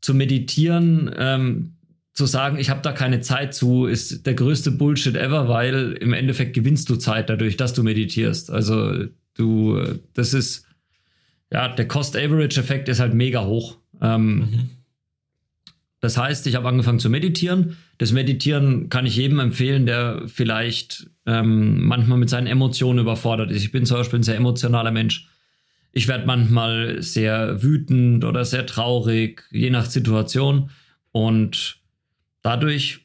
zu 0.00 0.14
meditieren, 0.14 1.14
ähm, 1.16 1.76
zu 2.14 2.26
sagen, 2.26 2.58
ich 2.58 2.68
habe 2.68 2.82
da 2.82 2.92
keine 2.92 3.20
Zeit 3.20 3.54
zu, 3.54 3.86
ist 3.86 4.26
der 4.26 4.34
größte 4.34 4.72
Bullshit 4.72 5.16
ever, 5.16 5.48
weil 5.48 5.92
im 6.00 6.12
Endeffekt 6.12 6.52
gewinnst 6.54 6.90
du 6.90 6.96
Zeit 6.96 7.30
dadurch, 7.30 7.56
dass 7.56 7.72
du 7.72 7.82
meditierst. 7.82 8.50
Also 8.50 9.06
du, 9.34 9.80
das 10.12 10.34
ist, 10.34 10.66
ja, 11.52 11.68
der 11.68 11.86
Cost-Average-Effekt 11.86 12.88
ist 12.88 13.00
halt 13.00 13.14
mega 13.14 13.44
hoch. 13.44 13.76
Ähm, 14.00 14.36
mhm. 14.36 14.70
Das 16.00 16.16
heißt, 16.16 16.46
ich 16.48 16.56
habe 16.56 16.68
angefangen 16.68 16.98
zu 16.98 17.10
meditieren. 17.10 17.76
Das 17.98 18.10
Meditieren 18.10 18.88
kann 18.88 19.06
ich 19.06 19.16
jedem 19.16 19.38
empfehlen, 19.38 19.86
der 19.86 20.22
vielleicht 20.26 21.10
ähm, 21.26 21.84
manchmal 21.84 22.18
mit 22.18 22.28
seinen 22.28 22.48
Emotionen 22.48 22.98
überfordert 22.98 23.52
ist. 23.52 23.62
Ich 23.62 23.70
bin 23.70 23.86
zum 23.86 23.98
Beispiel 23.98 24.18
ein 24.18 24.24
sehr 24.24 24.36
emotionaler 24.36 24.90
Mensch. 24.90 25.28
Ich 25.92 26.08
werde 26.08 26.26
manchmal 26.26 27.02
sehr 27.02 27.62
wütend 27.62 28.24
oder 28.24 28.44
sehr 28.44 28.66
traurig, 28.66 29.44
je 29.52 29.70
nach 29.70 29.84
Situation. 29.84 30.70
Und 31.12 31.76
dadurch, 32.40 33.00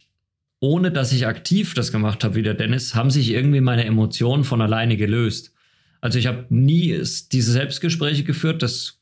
ohne 0.60 0.92
dass 0.92 1.12
ich 1.12 1.28
aktiv 1.28 1.74
das 1.74 1.92
gemacht 1.92 2.24
habe 2.24 2.36
wie 2.36 2.44
der 2.44 2.54
Dennis, 2.54 2.96
haben 2.96 3.12
sich 3.12 3.30
irgendwie 3.30 3.62
meine 3.62 3.86
Emotionen 3.86 4.46
von 4.46 4.62
alleine 4.62 4.96
gelöst. 4.96 5.54
Also 6.02 6.20
ich 6.20 6.28
habe 6.28 6.46
nie 6.50 6.90
diese 7.32 7.52
Selbstgespräche 7.52 8.24
geführt. 8.24 8.62
Das, 8.62 9.00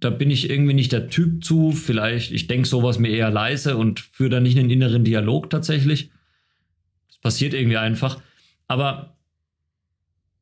da 0.00 0.10
bin 0.10 0.30
ich 0.30 0.48
irgendwie 0.48 0.74
nicht 0.74 0.92
der 0.92 1.08
Typ 1.08 1.44
zu. 1.44 1.72
Vielleicht, 1.72 2.32
ich 2.32 2.46
denke 2.46 2.68
sowas 2.68 2.98
mir 2.98 3.10
eher 3.10 3.30
leise 3.30 3.76
und 3.76 4.00
führe 4.00 4.30
da 4.30 4.40
nicht 4.40 4.58
einen 4.58 4.70
inneren 4.70 5.04
Dialog 5.04 5.50
tatsächlich. 5.50 6.10
Das 7.08 7.18
passiert 7.18 7.54
irgendwie 7.54 7.76
einfach. 7.76 8.20
Aber 8.66 9.16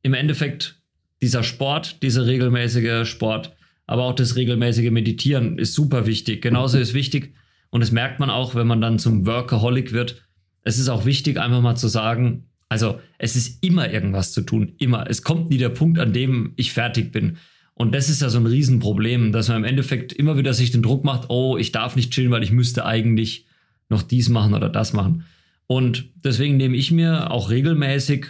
im 0.01 0.13
Endeffekt 0.13 0.81
dieser 1.21 1.43
Sport, 1.43 2.01
dieser 2.03 2.25
regelmäßige 2.25 3.07
Sport, 3.07 3.55
aber 3.87 4.03
auch 4.03 4.15
das 4.15 4.35
regelmäßige 4.35 4.91
Meditieren 4.91 5.57
ist 5.57 5.73
super 5.73 6.05
wichtig. 6.05 6.41
Genauso 6.41 6.77
ist 6.77 6.93
wichtig, 6.93 7.33
und 7.69 7.81
das 7.81 7.91
merkt 7.91 8.19
man 8.19 8.29
auch, 8.29 8.55
wenn 8.55 8.67
man 8.67 8.81
dann 8.81 8.99
zum 8.99 9.25
Workaholic 9.25 9.91
wird. 9.91 10.23
Es 10.63 10.79
ist 10.79 10.89
auch 10.89 11.05
wichtig, 11.05 11.39
einfach 11.39 11.61
mal 11.61 11.75
zu 11.75 11.87
sagen, 11.87 12.48
also 12.69 12.99
es 13.17 13.35
ist 13.35 13.63
immer 13.63 13.91
irgendwas 13.91 14.31
zu 14.31 14.41
tun, 14.41 14.73
immer. 14.77 15.09
Es 15.09 15.23
kommt 15.23 15.49
nie 15.49 15.57
der 15.57 15.69
Punkt, 15.69 15.99
an 15.99 16.13
dem 16.13 16.53
ich 16.55 16.71
fertig 16.71 17.11
bin. 17.11 17.37
Und 17.73 17.95
das 17.95 18.09
ist 18.09 18.21
ja 18.21 18.29
so 18.29 18.39
ein 18.39 18.45
Riesenproblem, 18.45 19.31
dass 19.31 19.47
man 19.47 19.57
im 19.57 19.63
Endeffekt 19.63 20.13
immer 20.13 20.37
wieder 20.37 20.53
sich 20.53 20.71
den 20.71 20.83
Druck 20.83 21.03
macht, 21.03 21.29
oh, 21.29 21.57
ich 21.57 21.71
darf 21.71 21.95
nicht 21.95 22.11
chillen, 22.11 22.31
weil 22.31 22.43
ich 22.43 22.51
müsste 22.51 22.85
eigentlich 22.85 23.45
noch 23.89 24.03
dies 24.03 24.29
machen 24.29 24.53
oder 24.53 24.69
das 24.69 24.93
machen. 24.93 25.23
Und 25.65 26.09
deswegen 26.23 26.57
nehme 26.57 26.77
ich 26.77 26.91
mir 26.91 27.31
auch 27.31 27.49
regelmäßig 27.49 28.27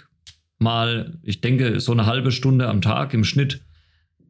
mal, 0.59 1.17
ich 1.23 1.41
denke, 1.41 1.79
so 1.79 1.91
eine 1.91 2.05
halbe 2.05 2.31
Stunde 2.31 2.67
am 2.67 2.81
Tag 2.81 3.13
im 3.13 3.23
Schnitt 3.23 3.61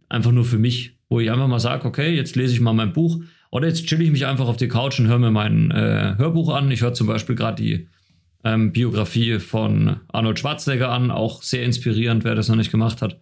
einfach 0.08 0.32
nur 0.32 0.46
für 0.46 0.58
mich, 0.58 0.98
wo 1.10 1.20
ich 1.20 1.32
einfach 1.32 1.48
mal 1.48 1.60
sage, 1.60 1.86
okay, 1.86 2.16
jetzt 2.16 2.36
lese 2.36 2.54
ich 2.54 2.62
mal 2.62 2.74
mein 2.74 2.94
Buch 2.94 3.22
oder 3.51 3.68
jetzt 3.68 3.86
chill 3.88 4.01
ich 4.01 4.12
mich 4.12 4.25
einfach 4.25 4.48
auf 4.48 4.58
die 4.58 4.68
Couch 4.68 5.00
und 5.00 5.08
höre 5.08 5.20
mir 5.20 5.32
mein 5.32 5.72
äh, 5.72 6.16
Hörbuch 6.18 6.54
an. 6.54 6.72
Ich 6.72 6.82
höre 6.82 6.94
zum 6.94 7.08
Beispiel 7.08 7.36
gerade 7.36 7.62
die 7.62 7.88
ähm, 8.43 8.72
Biografie 8.72 9.39
von 9.39 9.98
Arnold 10.08 10.39
Schwarzenegger 10.39 10.89
an, 10.89 11.12
auch 11.12 11.43
sehr 11.43 11.63
inspirierend, 11.63 12.24
wer 12.24 12.36
das 12.36 12.48
noch 12.48 12.55
nicht 12.55 12.72
gemacht 12.72 13.01
hat. 13.01 13.19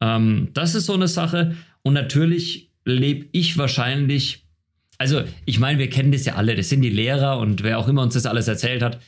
Ähm, 0.00 0.48
das 0.54 0.74
ist 0.74 0.86
so 0.86 0.94
eine 0.94 1.08
Sache. 1.08 1.56
Und 1.82 1.94
natürlich 1.94 2.70
lebe 2.84 3.26
ich 3.32 3.58
wahrscheinlich, 3.58 4.46
also 4.98 5.22
ich 5.44 5.58
meine, 5.58 5.78
wir 5.78 5.90
kennen 5.90 6.12
das 6.12 6.24
ja 6.24 6.36
alle, 6.36 6.54
das 6.54 6.68
sind 6.68 6.82
die 6.82 6.90
Lehrer 6.90 7.38
und 7.38 7.62
wer 7.62 7.78
auch 7.78 7.88
immer 7.88 8.02
uns 8.02 8.14
das 8.14 8.26
alles 8.26 8.48
erzählt 8.48 8.82
hat 8.82 9.00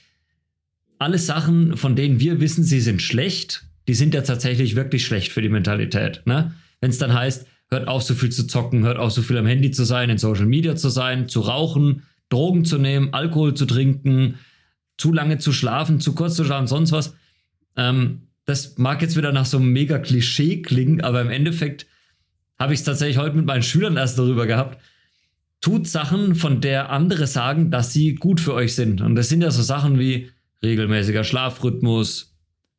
alle 1.03 1.19
Sachen, 1.19 1.77
von 1.77 1.97
denen 1.97 2.21
wir 2.21 2.41
wissen, 2.41 2.62
sie 2.62 2.81
sind 2.81 3.03
schlecht, 3.03 3.65
die 3.89 3.95
sind 3.95 4.15
ja 4.15 4.23
tatsächlich 4.23 4.77
wirklich 4.77 5.05
schlecht 5.05 5.33
für 5.33 5.43
die 5.43 5.49
Mentalität. 5.49 6.23
Ne? 6.27 6.55
Wenn 6.81 6.91
es 6.91 6.99
dann 6.99 7.12
heißt, 7.12 7.47
hört 7.71 7.89
auf, 7.89 8.03
so 8.03 8.15
viel 8.15 8.31
zu 8.31 8.47
zocken, 8.47 8.85
hört 8.85 8.99
auf, 8.99 9.12
so 9.12 9.23
viel 9.23 9.37
am 9.37 9.47
Handy 9.47 9.73
zu 9.73 9.85
sein, 9.85 10.11
in 10.11 10.19
Social 10.19 10.47
Media 10.47 10.77
zu 10.77 10.89
sein, 10.89 11.29
zu 11.29 11.41
rauchen, 11.41 12.05
Drogen 12.29 12.65
zu 12.65 12.79
nehmen, 12.79 13.12
Alkohol 13.12 13.55
zu 13.55 13.67
trinken, 13.67 14.39
zu 14.97 15.13
lange 15.13 15.39
zu 15.39 15.53
schlafen, 15.53 16.01
zu 16.01 16.15
kurz 16.15 16.35
zu 16.35 16.45
schlafen, 16.45 16.67
sonst 16.67 16.93
was. 16.93 17.15
Ähm, 17.77 18.29
das 18.45 18.77
mag 18.79 19.03
jetzt 19.03 19.17
wieder 19.17 19.33
nach 19.33 19.47
so 19.47 19.59
einem 19.59 19.73
mega 19.73 19.99
Klischee 19.99 20.63
klingen, 20.63 21.01
aber 21.01 21.21
im 21.21 21.31
Endeffekt 21.31 21.87
habe 22.59 22.75
ich 22.75 22.81
es 22.81 22.85
tatsächlich 22.85 23.19
heute 23.19 23.37
mit 23.37 23.47
meinen 23.47 23.63
Schülern 23.63 23.97
erst 23.97 24.19
darüber 24.19 24.47
gehabt. 24.47 24.81
Tut 25.61 25.87
Sachen, 25.87 26.35
von 26.35 26.61
der 26.61 26.91
andere 26.91 27.27
sagen, 27.27 27.71
dass 27.71 27.93
sie 27.93 28.15
gut 28.15 28.41
für 28.41 28.55
euch 28.55 28.75
sind. 28.75 29.01
Und 29.01 29.15
das 29.15 29.29
sind 29.29 29.43
ja 29.43 29.51
so 29.51 29.63
Sachen 29.63 29.99
wie 29.99 30.31
regelmäßiger 30.63 31.25
Schlafrhythmus, 31.25 32.37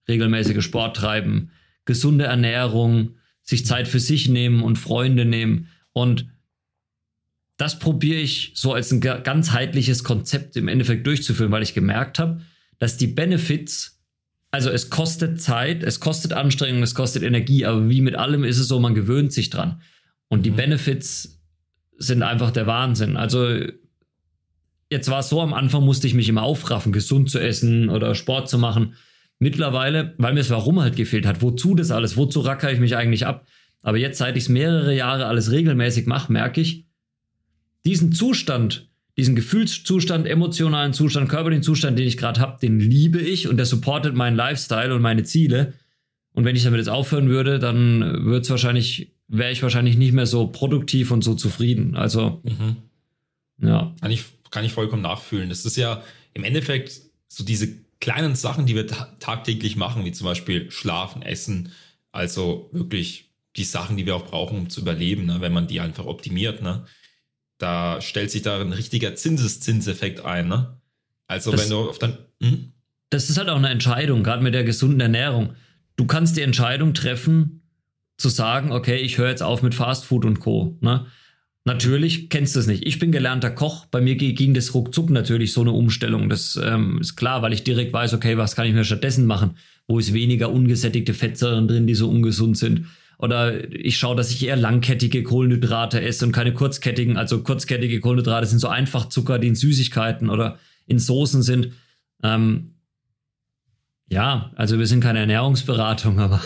regelmäßige 0.08 0.64
Sport 0.64 0.98
treiben, 0.98 1.52
gesunde 1.86 2.26
Ernährung, 2.26 3.16
sich 3.42 3.66
Zeit 3.66 3.88
für 3.88 4.00
sich 4.00 4.28
nehmen 4.28 4.62
und 4.64 4.78
Freunde 4.78 5.26
nehmen. 5.26 5.68
Und 5.94 6.28
das 7.64 7.80
probiere 7.80 8.20
ich 8.20 8.52
so 8.56 8.74
als 8.74 8.92
ein 8.92 9.00
ganzheitliches 9.00 10.04
Konzept 10.04 10.58
im 10.58 10.68
Endeffekt 10.68 11.08
durchzuführen, 11.08 11.50
weil 11.54 11.64
ich 11.64 11.74
gemerkt 11.74 12.20
habe, 12.20 12.42
dass 12.78 12.98
die 12.98 13.08
Benefits, 13.08 14.04
also 14.52 14.70
es 14.70 14.90
kostet 14.90 15.42
Zeit, 15.42 15.82
es 15.82 16.02
kostet 16.02 16.34
Anstrengung, 16.34 16.84
es 16.84 16.94
kostet 16.94 17.24
Energie, 17.24 17.66
aber 17.66 17.90
wie 17.90 18.02
mit 18.02 18.16
allem 18.18 18.44
ist 18.44 18.60
es 18.60 18.68
so, 18.68 18.82
man 18.82 18.96
gewöhnt 18.96 19.32
sich 19.32 19.50
dran. 19.50 19.82
Und 20.28 20.46
die 20.46 20.52
mhm. 20.52 20.58
Benefits 20.58 21.42
sind 21.98 22.22
einfach 22.22 22.52
der 22.52 22.68
Wahnsinn. 22.68 23.16
Also 23.16 23.58
jetzt 24.92 25.10
war 25.10 25.20
es 25.20 25.30
so, 25.30 25.40
am 25.40 25.54
Anfang 25.54 25.86
musste 25.86 26.06
ich 26.06 26.16
mich 26.16 26.28
immer 26.28 26.44
aufraffen, 26.44 26.92
gesund 26.92 27.30
zu 27.30 27.40
essen 27.40 27.90
oder 27.90 28.14
Sport 28.14 28.50
zu 28.50 28.58
machen. 28.58 28.96
Mittlerweile, 29.40 30.16
weil 30.18 30.34
mir 30.34 30.42
das 30.42 30.50
Warum 30.50 30.82
halt 30.82 30.98
gefehlt 30.98 31.26
hat, 31.26 31.42
wozu 31.42 31.76
das 31.76 31.92
alles, 31.92 32.18
wozu 32.18 32.42
racker 32.42 32.74
ich 32.74 32.82
mich 32.82 32.98
eigentlich 32.98 33.26
ab. 33.26 33.48
Aber 33.84 33.98
jetzt, 33.98 34.18
seit 34.18 34.36
ich 34.36 34.44
es 34.44 34.50
mehrere 34.50 34.94
Jahre 34.94 35.28
alles 35.28 35.50
regelmäßig 35.50 36.08
mache, 36.08 36.30
merke 36.30 36.60
ich, 36.60 36.88
diesen 37.86 38.14
Zustand, 38.14 38.90
diesen 39.18 39.36
Gefühlszustand, 39.36 40.28
emotionalen 40.28 40.94
Zustand, 40.94 41.30
körperlichen 41.30 41.64
Zustand, 41.64 42.00
den 42.00 42.08
ich 42.08 42.18
gerade 42.18 42.40
habe, 42.40 42.60
den 42.60 42.80
liebe 42.80 43.20
ich 43.20 43.48
und 43.48 43.58
der 43.58 43.66
supportet 43.66 44.16
meinen 44.16 44.36
Lifestyle 44.36 44.94
und 44.94 45.02
meine 45.02 45.24
Ziele. 45.24 45.74
Und 46.34 46.46
wenn 46.46 46.56
ich 46.56 46.64
damit 46.64 46.80
jetzt 46.80 46.90
aufhören 46.90 47.30
würde, 47.30 47.60
dann 47.60 48.26
wird 48.26 48.46
es 48.46 48.50
wahrscheinlich, 48.50 49.12
wäre 49.28 49.52
ich 49.52 49.62
wahrscheinlich 49.62 49.98
nicht 49.98 50.14
mehr 50.14 50.26
so 50.26 50.48
produktiv 50.48 51.12
und 51.12 51.24
so 51.24 51.36
zufrieden. 51.36 51.96
Also, 51.96 52.42
mhm. 52.44 52.78
ja. 53.60 53.94
Kann 54.02 54.12
ich, 54.12 54.24
kann 54.50 54.66
ich 54.66 54.74
vollkommen 54.74 55.04
nachfühlen. 55.04 55.50
Das 55.50 55.66
ist 55.66 55.78
ja 55.78 56.02
im 56.34 56.44
Endeffekt 56.44 57.02
so 57.28 57.44
diese 57.44 57.68
kleinen 58.00 58.36
Sachen, 58.36 58.66
die 58.66 58.76
wir 58.76 58.88
tagtäglich 58.88 59.76
machen, 59.76 60.06
wie 60.06 60.12
zum 60.12 60.26
Beispiel 60.26 60.72
Schlafen, 60.72 61.22
Essen, 61.22 61.72
also 62.12 62.70
wirklich 62.74 63.30
die 63.56 63.64
Sachen, 63.64 63.96
die 63.98 64.06
wir 64.06 64.16
auch 64.16 64.26
brauchen, 64.26 64.58
um 64.58 64.70
zu 64.70 64.82
überleben, 64.82 65.26
ne, 65.26 65.38
wenn 65.40 65.54
man 65.54 65.68
die 65.68 65.80
einfach 65.80 66.06
optimiert. 66.06 66.62
Ne? 66.62 66.86
Da 67.64 68.02
stellt 68.02 68.30
sich 68.30 68.42
da 68.42 68.60
ein 68.60 68.74
richtiger 68.74 69.16
Zinseszinseffekt 69.16 70.26
ein. 70.26 70.50
Ne? 70.50 70.76
Also 71.28 71.50
das, 71.50 71.64
wenn 71.64 71.70
du 71.70 71.90
auf 71.90 71.98
dein... 71.98 72.18
Hm? 72.42 72.74
Das 73.10 73.30
ist 73.30 73.38
halt 73.38 73.48
auch 73.48 73.56
eine 73.56 73.70
Entscheidung, 73.70 74.22
gerade 74.22 74.44
mit 74.44 74.54
der 74.54 74.66
gesunden 74.66 75.00
Ernährung. 75.00 75.54
Du 75.96 76.06
kannst 76.06 76.36
die 76.36 76.42
Entscheidung 76.42 76.94
treffen, 76.94 77.62
zu 78.18 78.28
sagen, 78.28 78.74
okay, 78.74 78.98
ich 78.98 79.18
höre 79.18 79.30
jetzt 79.30 79.42
auf 79.42 79.64
mit 79.64 79.74
Fast 79.76 80.04
Food 80.04 80.26
und 80.26 80.42
Co. 80.42 80.78
Ne? 80.82 81.06
Natürlich 81.64 82.30
kennst 82.30 82.54
du 82.58 82.60
es 82.60 82.68
nicht. 82.68 82.86
Ich 82.86 83.00
bin 83.00 83.14
gelernter 83.14 83.50
Koch. 83.50 83.86
Bei 83.86 84.02
mir 84.02 84.18
ging 84.18 84.54
das 84.54 84.74
ruckzuck 84.74 85.10
natürlich 85.10 85.54
so 85.54 85.62
eine 85.62 85.72
Umstellung. 85.72 86.28
Das 86.28 86.60
ähm, 86.62 87.00
ist 87.00 87.16
klar, 87.16 87.42
weil 87.44 87.54
ich 87.54 87.64
direkt 87.64 87.94
weiß, 87.94 88.14
okay, 88.14 88.38
was 88.38 88.58
kann 88.58 88.68
ich 88.68 88.74
mir 88.74 88.84
stattdessen 88.84 89.26
machen? 89.26 89.56
Wo 89.88 90.00
ist 90.00 90.12
weniger 90.12 90.52
ungesättigte 90.52 91.14
Fettsäuren 91.14 91.70
drin, 91.70 91.88
die 91.88 91.96
so 91.96 92.10
ungesund 92.10 92.58
sind? 92.58 92.88
Oder 93.24 93.74
ich 93.74 93.98
schaue, 93.98 94.18
dass 94.18 94.32
ich 94.32 94.46
eher 94.46 94.58
langkettige 94.58 95.24
Kohlenhydrate 95.24 96.02
esse 96.02 96.26
und 96.26 96.34
keine 96.34 96.54
kurzkettigen. 96.54 97.16
Also 97.16 97.42
kurzkettige 97.42 98.02
Kohlenhydrate 98.02 98.48
sind 98.48 98.60
so 98.60 98.68
einfach 98.68 99.08
Zucker, 99.08 99.40
die 99.40 99.48
in 99.48 99.56
Süßigkeiten 99.56 100.30
oder 100.30 100.60
in 100.88 101.00
Soßen 101.00 101.42
sind. 101.42 101.72
Ähm, 102.22 102.74
ja, 104.10 104.52
also 104.58 104.78
wir 104.78 104.88
sind 104.88 105.00
keine 105.00 105.20
Ernährungsberatung, 105.20 106.20
aber, 106.20 106.42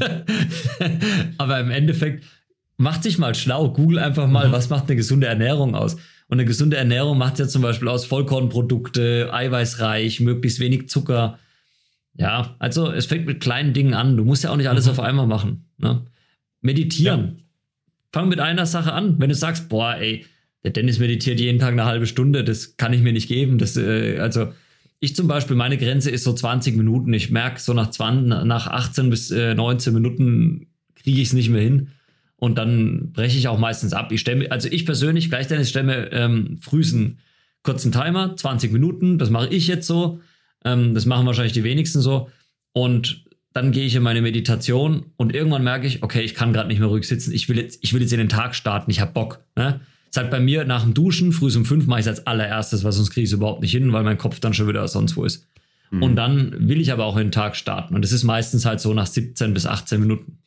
aber 1.38 1.60
im 1.60 1.70
Endeffekt 1.70 2.24
macht 2.76 3.04
sich 3.04 3.18
mal 3.18 3.36
schlau. 3.36 3.72
Google 3.72 4.00
einfach 4.00 4.26
mal, 4.26 4.48
mhm. 4.48 4.52
was 4.52 4.68
macht 4.68 4.88
eine 4.88 4.96
gesunde 4.96 5.28
Ernährung 5.28 5.76
aus? 5.76 5.94
Und 5.94 6.40
eine 6.40 6.44
gesunde 6.44 6.76
Ernährung 6.76 7.18
macht 7.18 7.38
ja 7.38 7.46
zum 7.46 7.62
Beispiel 7.62 7.86
aus 7.86 8.04
Vollkornprodukte, 8.04 9.32
eiweißreich, 9.32 10.18
möglichst 10.18 10.58
wenig 10.58 10.88
Zucker. 10.88 11.38
Ja, 12.14 12.56
also 12.58 12.90
es 12.90 13.06
fängt 13.06 13.26
mit 13.26 13.40
kleinen 13.40 13.74
Dingen 13.74 13.94
an. 13.94 14.16
Du 14.16 14.24
musst 14.24 14.42
ja 14.42 14.50
auch 14.50 14.56
nicht 14.56 14.68
alles 14.68 14.86
mhm. 14.86 14.90
auf 14.90 14.98
einmal 14.98 15.28
machen. 15.28 15.69
Ne? 15.80 16.02
Meditieren. 16.60 17.20
Ja. 17.20 17.44
Fang 18.12 18.28
mit 18.28 18.40
einer 18.40 18.66
Sache 18.66 18.92
an. 18.92 19.16
Wenn 19.18 19.28
du 19.28 19.34
sagst, 19.34 19.68
boah, 19.68 19.96
ey, 19.96 20.26
der 20.64 20.72
Dennis 20.72 20.98
meditiert 20.98 21.40
jeden 21.40 21.58
Tag 21.58 21.72
eine 21.72 21.84
halbe 21.84 22.06
Stunde, 22.06 22.44
das 22.44 22.76
kann 22.76 22.92
ich 22.92 23.00
mir 23.00 23.12
nicht 23.12 23.28
geben. 23.28 23.58
Das, 23.58 23.76
äh, 23.76 24.18
also 24.18 24.52
ich 24.98 25.16
zum 25.16 25.28
Beispiel, 25.28 25.56
meine 25.56 25.78
Grenze 25.78 26.10
ist 26.10 26.24
so 26.24 26.32
20 26.32 26.76
Minuten. 26.76 27.12
Ich 27.14 27.30
merke, 27.30 27.60
so 27.60 27.72
nach 27.72 27.90
20, 27.90 28.44
nach 28.44 28.66
18 28.66 29.10
bis 29.10 29.30
äh, 29.30 29.54
19 29.54 29.94
Minuten 29.94 30.66
kriege 30.96 31.20
ich 31.20 31.28
es 31.28 31.32
nicht 31.32 31.48
mehr 31.48 31.62
hin. 31.62 31.88
Und 32.36 32.58
dann 32.58 33.12
breche 33.12 33.38
ich 33.38 33.48
auch 33.48 33.58
meistens 33.58 33.92
ab. 33.92 34.12
Ich 34.12 34.20
stelle 34.20 34.50
also 34.50 34.68
ich 34.70 34.84
persönlich, 34.86 35.28
gleich 35.28 35.46
Dennis, 35.46 35.70
stelle 35.70 35.86
mir 35.86 36.12
ähm, 36.12 36.58
frühesten 36.60 37.18
kurzen 37.62 37.92
Timer, 37.92 38.36
20 38.36 38.72
Minuten, 38.72 39.18
das 39.18 39.30
mache 39.30 39.48
ich 39.48 39.66
jetzt 39.66 39.86
so. 39.86 40.20
Ähm, 40.64 40.94
das 40.94 41.06
machen 41.06 41.26
wahrscheinlich 41.26 41.52
die 41.52 41.64
wenigsten 41.64 42.00
so. 42.00 42.30
Und 42.72 43.24
dann 43.52 43.72
gehe 43.72 43.84
ich 43.84 43.96
in 43.96 44.02
meine 44.02 44.22
Meditation 44.22 45.06
und 45.16 45.34
irgendwann 45.34 45.64
merke 45.64 45.86
ich, 45.86 46.02
okay, 46.02 46.22
ich 46.22 46.34
kann 46.34 46.52
gerade 46.52 46.68
nicht 46.68 46.78
mehr 46.78 46.88
ruhig 46.88 47.06
sitzen. 47.06 47.32
Ich 47.32 47.48
will 47.48 47.58
jetzt, 47.58 47.78
ich 47.82 47.92
will 47.92 48.00
jetzt 48.00 48.12
in 48.12 48.18
den 48.18 48.28
Tag 48.28 48.54
starten, 48.54 48.90
ich 48.90 49.00
habe 49.00 49.12
Bock. 49.12 49.44
Ne? 49.56 49.80
Das 50.12 50.22
halt 50.22 50.30
bei 50.30 50.40
mir 50.40 50.64
nach 50.64 50.82
dem 50.82 50.94
Duschen, 50.94 51.32
früh 51.32 51.54
um 51.56 51.64
fünf 51.64 51.86
mache 51.86 52.00
ich 52.00 52.06
es 52.06 52.08
als 52.08 52.26
allererstes, 52.26 52.84
weil 52.84 52.92
sonst 52.92 53.10
kriege 53.10 53.24
ich 53.24 53.30
es 53.30 53.34
überhaupt 53.34 53.62
nicht 53.62 53.72
hin, 53.72 53.92
weil 53.92 54.04
mein 54.04 54.18
Kopf 54.18 54.40
dann 54.40 54.54
schon 54.54 54.68
wieder 54.68 54.86
sonst 54.86 55.16
wo 55.16 55.24
ist. 55.24 55.46
Mhm. 55.90 56.02
Und 56.02 56.16
dann 56.16 56.68
will 56.68 56.80
ich 56.80 56.92
aber 56.92 57.04
auch 57.04 57.16
in 57.16 57.26
den 57.26 57.32
Tag 57.32 57.56
starten. 57.56 57.94
Und 57.94 58.02
das 58.02 58.12
ist 58.12 58.24
meistens 58.24 58.64
halt 58.64 58.80
so 58.80 58.94
nach 58.94 59.06
17 59.06 59.52
bis 59.52 59.66
18 59.66 60.00
Minuten. 60.00 60.38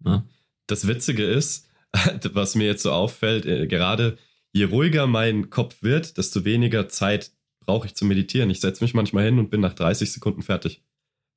Ne? 0.00 0.24
Das 0.66 0.86
Witzige 0.86 1.24
ist, 1.24 1.68
was 2.32 2.54
mir 2.54 2.66
jetzt 2.66 2.82
so 2.82 2.92
auffällt, 2.92 3.46
äh, 3.46 3.66
gerade 3.66 4.18
je 4.52 4.64
ruhiger 4.64 5.06
mein 5.06 5.48
Kopf 5.48 5.82
wird, 5.82 6.18
desto 6.18 6.44
weniger 6.44 6.88
Zeit 6.88 7.30
brauche 7.60 7.86
ich 7.86 7.94
zu 7.94 8.04
meditieren. 8.04 8.50
Ich 8.50 8.60
setze 8.60 8.84
mich 8.84 8.94
manchmal 8.94 9.24
hin 9.24 9.38
und 9.38 9.50
bin 9.50 9.60
nach 9.60 9.74
30 9.74 10.12
Sekunden 10.12 10.42
fertig. 10.42 10.82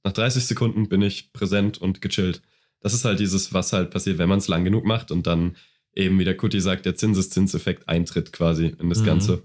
Nach 0.03 0.12
30 0.12 0.45
Sekunden 0.45 0.89
bin 0.89 1.01
ich 1.01 1.31
präsent 1.33 1.77
und 1.79 2.01
gechillt. 2.01 2.41
Das 2.81 2.93
ist 2.93 3.05
halt 3.05 3.19
dieses, 3.19 3.53
was 3.53 3.72
halt 3.72 3.91
passiert, 3.91 4.17
wenn 4.17 4.29
man 4.29 4.39
es 4.39 4.50
lang 4.50 4.65
genug 4.65 4.86
macht 4.86 5.12
und 5.12 5.25
dann 5.25 5.55
eben, 5.95 6.19
wie 6.19 6.25
der 6.25 6.36
Kuti 6.36 6.60
sagt, 6.60 6.86
der 6.86 6.95
Zinseszinseffekt 6.95 7.88
eintritt 7.88 8.33
quasi 8.33 8.75
in 8.79 8.89
das 8.89 9.00
mhm. 9.01 9.05
Ganze. 9.05 9.43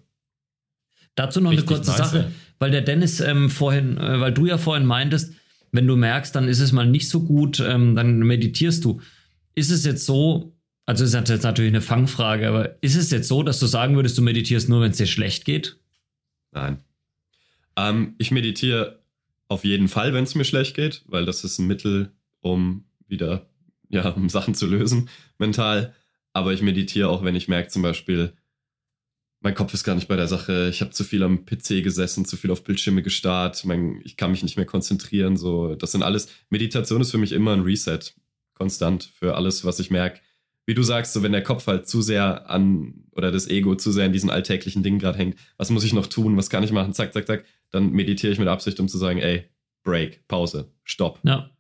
Dazu 1.15 1.41
noch 1.41 1.51
Richtig 1.51 1.69
eine 1.69 1.77
kurze 1.77 1.91
nice. 1.91 1.99
Sache, 1.99 2.33
weil 2.59 2.71
der 2.71 2.83
Dennis 2.83 3.21
ähm, 3.21 3.51
vorhin, 3.51 3.97
äh, 3.99 4.21
weil 4.21 4.33
du 4.33 4.47
ja 4.47 4.59
vorhin 4.59 4.87
meintest, 4.87 5.35
wenn 5.73 5.87
du 5.87 5.97
merkst, 5.97 6.35
dann 6.35 6.49
ist 6.49 6.61
es 6.61 6.73
mal 6.73 6.87
nicht 6.87 7.09
so 7.09 7.23
gut, 7.23 7.61
ähm, 7.61 7.95
dann 7.95 8.21
meditierst 8.21 8.85
du. 8.85 9.01
Ist 9.55 9.71
es 9.71 9.85
jetzt 9.85 10.07
so, 10.07 10.57
also 10.87 11.05
ist 11.05 11.15
jetzt 11.15 11.43
natürlich 11.43 11.71
eine 11.71 11.81
Fangfrage, 11.81 12.49
aber 12.49 12.83
ist 12.83 12.97
es 12.97 13.11
jetzt 13.11 13.29
so, 13.29 13.43
dass 13.43 13.61
du 13.61 13.67
sagen 13.67 13.97
würdest, 13.97 14.17
du 14.17 14.23
meditierst 14.23 14.69
nur, 14.69 14.81
wenn 14.81 14.93
es 14.93 14.97
dir 14.97 15.07
schlecht 15.07 15.45
geht? 15.45 15.77
Nein. 16.53 16.79
Ähm, 17.77 18.15
ich 18.19 18.31
meditiere 18.31 18.98
auf 19.49 19.65
jeden 19.65 19.89
Fall, 19.89 20.13
wenn 20.13 20.25
es 20.25 20.35
mir 20.35 20.45
schlecht 20.45 20.77
geht, 20.77 21.03
weil 21.07 21.25
das 21.25 21.45
ist 21.45 21.59
ein 21.59 21.67
Mittel, 21.67 22.13
um 22.41 22.85
wieder, 23.07 23.49
ja, 23.89 24.11
um 24.11 24.29
Sachen 24.29 24.55
zu 24.55 24.67
lösen, 24.67 25.09
mental. 25.39 25.95
Aber 26.33 26.53
ich 26.53 26.63
meditiere 26.63 27.09
auch, 27.09 27.25
wenn 27.25 27.35
ich 27.35 27.49
merke, 27.49 27.69
zum 27.69 27.83
Beispiel, 27.83 28.35
mein 29.41 29.55
Kopf 29.55 29.73
ist 29.73 29.85
gar 29.85 29.95
nicht 29.95 30.09
bei 30.09 30.17
der 30.17 30.29
Sache, 30.29 30.69
ich 30.69 30.81
habe 30.81 30.91
zu 30.91 31.05
viel 31.05 31.23
am 31.23 31.45
PC 31.45 31.83
gesessen, 31.83 32.25
zu 32.25 32.37
viel 32.37 32.51
auf 32.51 32.65
Bildschirme 32.65 33.03
gestarrt, 33.03 33.65
mein, 33.65 34.01
ich 34.05 34.17
kann 34.17 34.31
mich 34.31 34.43
nicht 34.43 34.57
mehr 34.57 34.67
konzentrieren. 34.67 35.37
So, 35.37 35.75
das 35.75 35.93
sind 35.93 36.03
alles. 36.03 36.29
Meditation 36.51 37.01
ist 37.01 37.13
für 37.13 37.19
mich 37.19 37.33
immer 37.33 37.53
ein 37.53 37.63
Reset 37.63 38.01
konstant 38.55 39.05
für 39.15 39.37
alles, 39.37 39.65
was 39.65 39.79
ich 39.79 39.91
merke. 39.91 40.21
Wie 40.67 40.75
du 40.75 40.83
sagst, 40.83 41.15
so 41.15 41.23
wenn 41.23 41.33
der 41.33 41.43
Kopf 41.43 41.67
halt 41.67 41.89
zu 41.89 42.03
sehr 42.03 42.51
an 42.51 43.07
oder 43.13 43.33
das 43.33 43.49
Ego 43.49 43.75
zu 43.77 43.91
sehr 43.91 44.07
in 44.07 44.13
diesen 44.13 44.29
alltäglichen 44.29 44.83
Dingen 44.83 44.99
gerade 44.99 45.19
hängt, 45.19 45.39
was 45.57 45.71
muss 45.71 45.85
ich 45.85 45.95
noch 45.95 46.09
tun, 46.09 46.37
was 46.37 46.51
kann 46.51 46.63
ich 46.63 46.73
machen, 46.73 46.93
zack, 46.93 47.15
zack, 47.15 47.27
zack, 47.27 47.45
dann 47.71 47.91
meditiere 47.93 48.33
ich 48.33 48.39
mit 48.39 48.49
Absicht, 48.49 48.81
um 48.81 48.89
zu 48.89 48.99
sagen, 48.99 49.19
ey, 49.19 49.45
Break, 49.85 50.27
Pause, 50.29 50.73
Stopp. 50.85 51.21
Ja. 51.23 51.51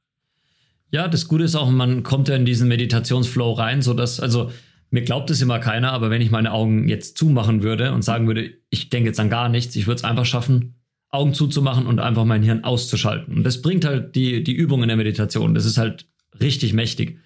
Ja, 0.90 1.06
das 1.06 1.28
Gute 1.28 1.44
ist 1.44 1.54
auch, 1.54 1.70
man 1.70 2.02
kommt 2.02 2.28
ja 2.28 2.36
in 2.36 2.46
diesen 2.46 2.68
Meditationsflow 2.68 3.52
rein, 3.52 3.82
sodass, 3.82 4.20
also 4.20 4.50
mir 4.90 5.02
glaubt 5.02 5.30
es 5.30 5.42
immer 5.42 5.58
keiner, 5.58 5.92
aber 5.92 6.08
wenn 6.08 6.22
ich 6.22 6.30
meine 6.30 6.52
Augen 6.52 6.88
jetzt 6.88 7.18
zumachen 7.18 7.62
würde 7.62 7.92
und 7.92 8.02
sagen 8.02 8.26
würde, 8.26 8.54
ich 8.70 8.88
denke 8.88 9.08
jetzt 9.08 9.20
an 9.20 9.28
gar 9.28 9.50
nichts, 9.50 9.76
ich 9.76 9.86
würde 9.86 9.98
es 9.98 10.04
einfach 10.04 10.24
schaffen, 10.24 10.76
Augen 11.10 11.34
zuzumachen 11.34 11.86
und 11.86 12.00
einfach 12.00 12.24
mein 12.24 12.42
Hirn 12.42 12.64
auszuschalten. 12.64 13.36
Und 13.36 13.44
das 13.44 13.62
bringt 13.62 13.84
halt 13.84 14.14
die, 14.14 14.42
die 14.42 14.52
Übung 14.52 14.82
in 14.82 14.88
der 14.88 14.96
Meditation. 14.96 15.54
Das 15.54 15.64
ist 15.64 15.78
halt 15.78 16.06
richtig 16.40 16.72
mächtig. 16.72 17.18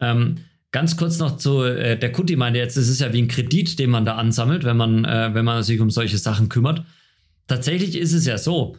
Ähm, 0.00 0.36
ganz 0.72 0.96
kurz 0.96 1.18
noch 1.18 1.36
zu, 1.36 1.62
äh, 1.62 1.98
der 1.98 2.12
Kuti 2.12 2.36
meinte 2.36 2.58
jetzt, 2.58 2.76
es 2.76 2.88
ist 2.88 3.00
ja 3.00 3.12
wie 3.12 3.22
ein 3.22 3.28
Kredit, 3.28 3.78
den 3.78 3.90
man 3.90 4.04
da 4.04 4.16
ansammelt, 4.16 4.64
wenn 4.64 4.76
man, 4.76 5.04
äh, 5.04 5.30
wenn 5.32 5.44
man 5.44 5.62
sich 5.62 5.80
um 5.80 5.90
solche 5.90 6.18
Sachen 6.18 6.48
kümmert. 6.48 6.84
Tatsächlich 7.46 7.96
ist 7.96 8.12
es 8.12 8.26
ja 8.26 8.38
so, 8.38 8.76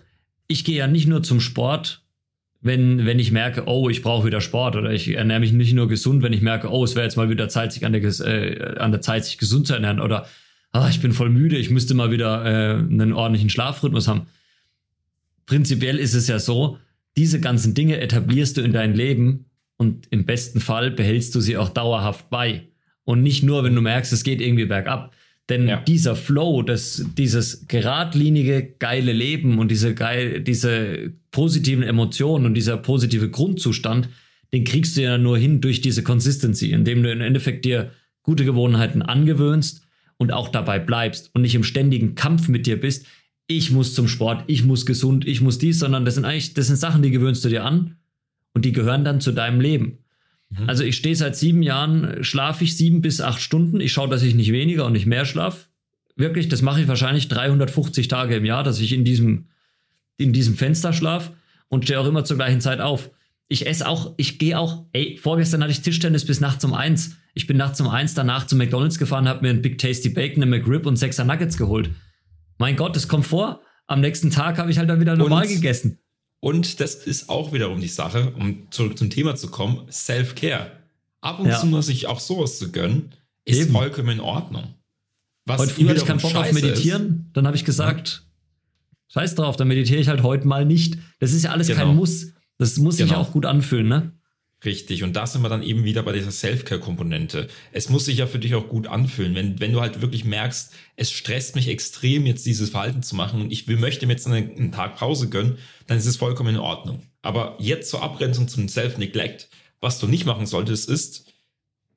ich 0.47 0.63
gehe 0.63 0.77
ja 0.77 0.87
nicht 0.87 1.07
nur 1.07 1.23
zum 1.23 1.39
Sport, 1.39 2.03
wenn, 2.61 3.05
wenn 3.05 3.19
ich 3.19 3.31
merke, 3.31 3.65
oh, 3.67 3.89
ich 3.89 4.01
brauche 4.01 4.25
wieder 4.25 4.41
Sport 4.41 4.75
oder 4.75 4.91
ich 4.91 5.09
ernähre 5.09 5.39
mich 5.39 5.53
nicht 5.53 5.73
nur 5.73 5.87
gesund, 5.87 6.23
wenn 6.23 6.33
ich 6.33 6.41
merke, 6.41 6.69
oh, 6.71 6.83
es 6.83 6.95
wäre 6.95 7.05
jetzt 7.05 7.15
mal 7.15 7.29
wieder 7.29 7.49
Zeit, 7.49 7.71
sich 7.71 7.85
an 7.85 7.93
der, 7.93 8.03
äh, 8.03 8.77
an 8.77 8.91
der 8.91 9.01
Zeit, 9.01 9.25
sich 9.25 9.37
gesund 9.37 9.67
zu 9.67 9.73
ernähren 9.73 9.99
oder 9.99 10.27
ah, 10.71 10.89
ich 10.89 10.99
bin 10.99 11.13
voll 11.13 11.29
müde, 11.29 11.57
ich 11.57 11.69
müsste 11.69 11.93
mal 11.93 12.11
wieder 12.11 12.45
äh, 12.45 12.79
einen 12.79 13.13
ordentlichen 13.13 13.49
Schlafrhythmus 13.49 14.07
haben. 14.07 14.27
Prinzipiell 15.45 15.97
ist 15.97 16.13
es 16.13 16.27
ja 16.27 16.39
so, 16.39 16.77
diese 17.15 17.39
ganzen 17.39 17.73
Dinge 17.73 17.99
etablierst 17.99 18.57
du 18.57 18.61
in 18.61 18.73
dein 18.73 18.93
Leben 18.93 19.45
und 19.77 20.07
im 20.11 20.25
besten 20.25 20.59
Fall 20.59 20.91
behältst 20.91 21.33
du 21.35 21.41
sie 21.41 21.57
auch 21.57 21.69
dauerhaft 21.69 22.29
bei. 22.29 22.67
Und 23.03 23.23
nicht 23.23 23.43
nur, 23.43 23.63
wenn 23.63 23.73
du 23.73 23.81
merkst, 23.81 24.11
es 24.11 24.23
geht 24.23 24.41
irgendwie 24.41 24.65
bergab. 24.65 25.13
Denn 25.49 25.67
Ja. 25.67 25.77
dieser 25.81 26.15
Flow, 26.15 26.61
das, 26.61 27.05
dieses 27.17 27.67
geradlinige, 27.67 28.73
geile 28.79 29.13
Leben 29.13 29.59
und 29.59 29.71
diese, 29.71 29.93
geil, 29.95 30.41
diese 30.41 31.13
positiven 31.31 31.83
Emotionen 31.83 32.45
und 32.45 32.53
dieser 32.53 32.77
positive 32.77 33.29
Grundzustand, 33.29 34.09
den 34.53 34.63
kriegst 34.65 34.97
du 34.97 35.01
ja 35.03 35.17
nur 35.17 35.37
hin 35.37 35.61
durch 35.61 35.81
diese 35.81 36.03
Consistency, 36.03 36.71
indem 36.71 37.03
du 37.03 37.11
im 37.11 37.21
Endeffekt 37.21 37.63
dir 37.65 37.91
gute 38.23 38.43
Gewohnheiten 38.43 39.01
angewöhnst 39.01 39.83
und 40.17 40.33
auch 40.33 40.49
dabei 40.49 40.79
bleibst 40.79 41.31
und 41.33 41.43
nicht 41.43 41.55
im 41.55 41.63
ständigen 41.63 42.15
Kampf 42.15 42.49
mit 42.49 42.65
dir 42.65 42.79
bist. 42.79 43.05
Ich 43.47 43.71
muss 43.71 43.93
zum 43.93 44.09
Sport, 44.09 44.43
ich 44.47 44.65
muss 44.65 44.85
gesund, 44.85 45.25
ich 45.25 45.39
muss 45.41 45.57
dies, 45.57 45.79
sondern 45.79 46.03
das 46.03 46.15
sind 46.15 46.25
eigentlich, 46.25 46.53
das 46.53 46.67
sind 46.67 46.75
Sachen, 46.75 47.01
die 47.01 47.11
gewöhnst 47.11 47.45
du 47.45 47.49
dir 47.49 47.63
an 47.63 47.95
und 48.53 48.65
die 48.65 48.73
gehören 48.73 49.05
dann 49.05 49.21
zu 49.21 49.31
deinem 49.31 49.61
Leben. 49.61 49.99
Also 50.65 50.83
ich 50.83 50.95
stehe 50.95 51.15
seit 51.15 51.35
sieben 51.35 51.61
Jahren, 51.61 52.23
schlafe 52.23 52.63
ich 52.63 52.77
sieben 52.77 53.01
bis 53.01 53.19
acht 53.21 53.41
Stunden. 53.41 53.81
Ich 53.81 53.91
schaue, 53.91 54.07
dass 54.09 54.23
ich 54.23 54.33
nicht 54.33 54.51
weniger 54.53 54.85
und 54.85 54.93
nicht 54.93 55.05
mehr 55.05 55.25
schlafe. 55.25 55.65
Wirklich, 56.15 56.47
das 56.47 56.61
mache 56.61 56.81
ich 56.81 56.87
wahrscheinlich 56.87 57.27
350 57.27 58.07
Tage 58.07 58.35
im 58.37 58.45
Jahr, 58.45 58.63
dass 58.63 58.79
ich 58.79 58.93
in 58.93 59.03
diesem, 59.03 59.47
in 60.17 60.31
diesem 60.33 60.55
Fenster 60.55 60.93
schlafe 60.93 61.33
und 61.67 61.83
stehe 61.83 61.99
auch 61.99 62.07
immer 62.07 62.23
zur 62.23 62.37
gleichen 62.37 62.61
Zeit 62.61 62.79
auf. 62.79 63.09
Ich 63.49 63.67
esse 63.67 63.87
auch, 63.87 64.13
ich 64.17 64.39
gehe 64.39 64.57
auch, 64.57 64.85
ey, 64.93 65.17
vorgestern 65.21 65.61
hatte 65.61 65.71
ich 65.71 65.81
Tischtennis 65.81 66.25
bis 66.25 66.39
nachts 66.39 66.63
um 66.65 66.73
eins. 66.73 67.17
Ich 67.33 67.45
bin 67.45 67.57
nachts 67.57 67.79
um 67.81 67.87
eins 67.89 68.13
danach 68.13 68.47
zu 68.47 68.55
McDonalds 68.55 68.97
gefahren, 68.99 69.27
habe 69.27 69.41
mir 69.43 69.49
ein 69.49 69.61
Big 69.61 69.77
Tasty 69.77 70.09
Bacon, 70.09 70.41
eine 70.43 70.57
McRib 70.57 70.85
und 70.85 70.95
sechser 70.95 71.23
Nuggets 71.23 71.57
geholt. 71.57 71.91
Mein 72.57 72.75
Gott, 72.77 72.95
das 72.95 73.07
kommt 73.07 73.25
vor. 73.25 73.61
Am 73.85 74.01
nächsten 74.01 74.31
Tag 74.31 74.57
habe 74.57 74.71
ich 74.71 74.77
halt 74.77 74.89
dann 74.89 74.99
wieder 74.99 75.15
normal 75.15 75.43
Und- 75.43 75.49
gegessen. 75.49 75.99
Und 76.39 76.79
das 76.79 76.95
ist 76.95 77.29
auch 77.29 77.51
wiederum 77.53 77.81
die 77.81 77.87
Sache, 77.87 78.31
um 78.37 78.67
zurück 78.71 78.97
zum 78.97 79.09
Thema 79.09 79.35
zu 79.35 79.49
kommen, 79.49 79.87
Self-Care. 79.91 80.71
Ab 81.21 81.39
und 81.39 81.47
Ja. 81.47 81.59
zu 81.59 81.65
mal 81.67 81.81
sich 81.81 82.07
auch 82.07 82.19
sowas 82.19 82.59
zu 82.59 82.71
gönnen, 82.71 83.11
ist 83.45 83.59
Eben. 83.61 83.71
vollkommen 83.71 84.09
in 84.09 84.19
Ordnung. 84.19 84.75
Was 85.45 85.61
Heute 85.61 85.73
früh 85.73 85.87
hatte 85.87 85.99
ich 85.99 86.05
keinen 86.05 86.19
Bock 86.19 86.35
auf 86.35 86.51
Meditieren. 86.51 87.29
Dann 87.33 87.47
habe 87.47 87.55
ich 87.57 87.65
gesagt, 87.65 88.23
scheiß 89.13 89.35
drauf, 89.35 89.55
dann 89.55 89.67
meditiere 89.67 89.99
ich 89.99 90.09
halt 90.09 90.21
heute 90.23 90.47
mal 90.47 90.65
nicht. 90.65 90.97
Das 91.19 91.31
ist 91.33 91.43
ja 91.43 91.51
alles 91.51 91.67
Genau. 91.67 91.85
kein 91.85 91.95
Muss. 91.95 92.33
Das 92.59 92.77
muss 92.77 92.97
sich 92.97 93.07
Genau. 93.07 93.21
auch 93.21 93.31
gut 93.31 93.45
anfühlen, 93.45 93.87
ne? 93.87 94.11
Richtig, 94.65 95.03
und 95.03 95.13
da 95.13 95.27
sind 95.27 95.43
wir 95.43 95.49
dann 95.49 95.61
eben 95.61 95.83
wieder 95.83 96.01
bei 96.01 96.13
dieser 96.13 96.31
Self-Care-Komponente. 96.31 97.47
Es 97.71 97.89
muss 97.89 98.05
sich 98.05 98.17
ja 98.17 98.25
für 98.25 98.39
dich 98.39 98.55
auch 98.55 98.67
gut 98.67 98.87
anfühlen. 98.87 99.35
Wenn, 99.35 99.59
wenn 99.59 99.71
du 99.71 99.81
halt 99.81 100.01
wirklich 100.01 100.25
merkst, 100.25 100.73
es 100.95 101.11
stresst 101.11 101.55
mich 101.55 101.67
extrem, 101.67 102.25
jetzt 102.25 102.45
dieses 102.45 102.71
Verhalten 102.71 103.03
zu 103.03 103.15
machen 103.15 103.41
und 103.41 103.51
ich 103.51 103.67
möchte 103.67 104.07
mir 104.07 104.13
jetzt 104.13 104.25
einen, 104.25 104.57
einen 104.57 104.71
Tag 104.71 104.95
Pause 104.95 105.29
gönnen, 105.29 105.59
dann 105.85 105.99
ist 105.99 106.07
es 106.07 106.17
vollkommen 106.17 106.55
in 106.55 106.61
Ordnung. 106.61 107.03
Aber 107.21 107.55
jetzt 107.59 107.91
zur 107.91 108.01
Abgrenzung 108.01 108.47
zum 108.47 108.67
Self-Neglect, 108.67 109.47
was 109.79 109.99
du 109.99 110.07
nicht 110.07 110.25
machen 110.25 110.47
solltest, 110.47 110.89
ist, 110.89 111.33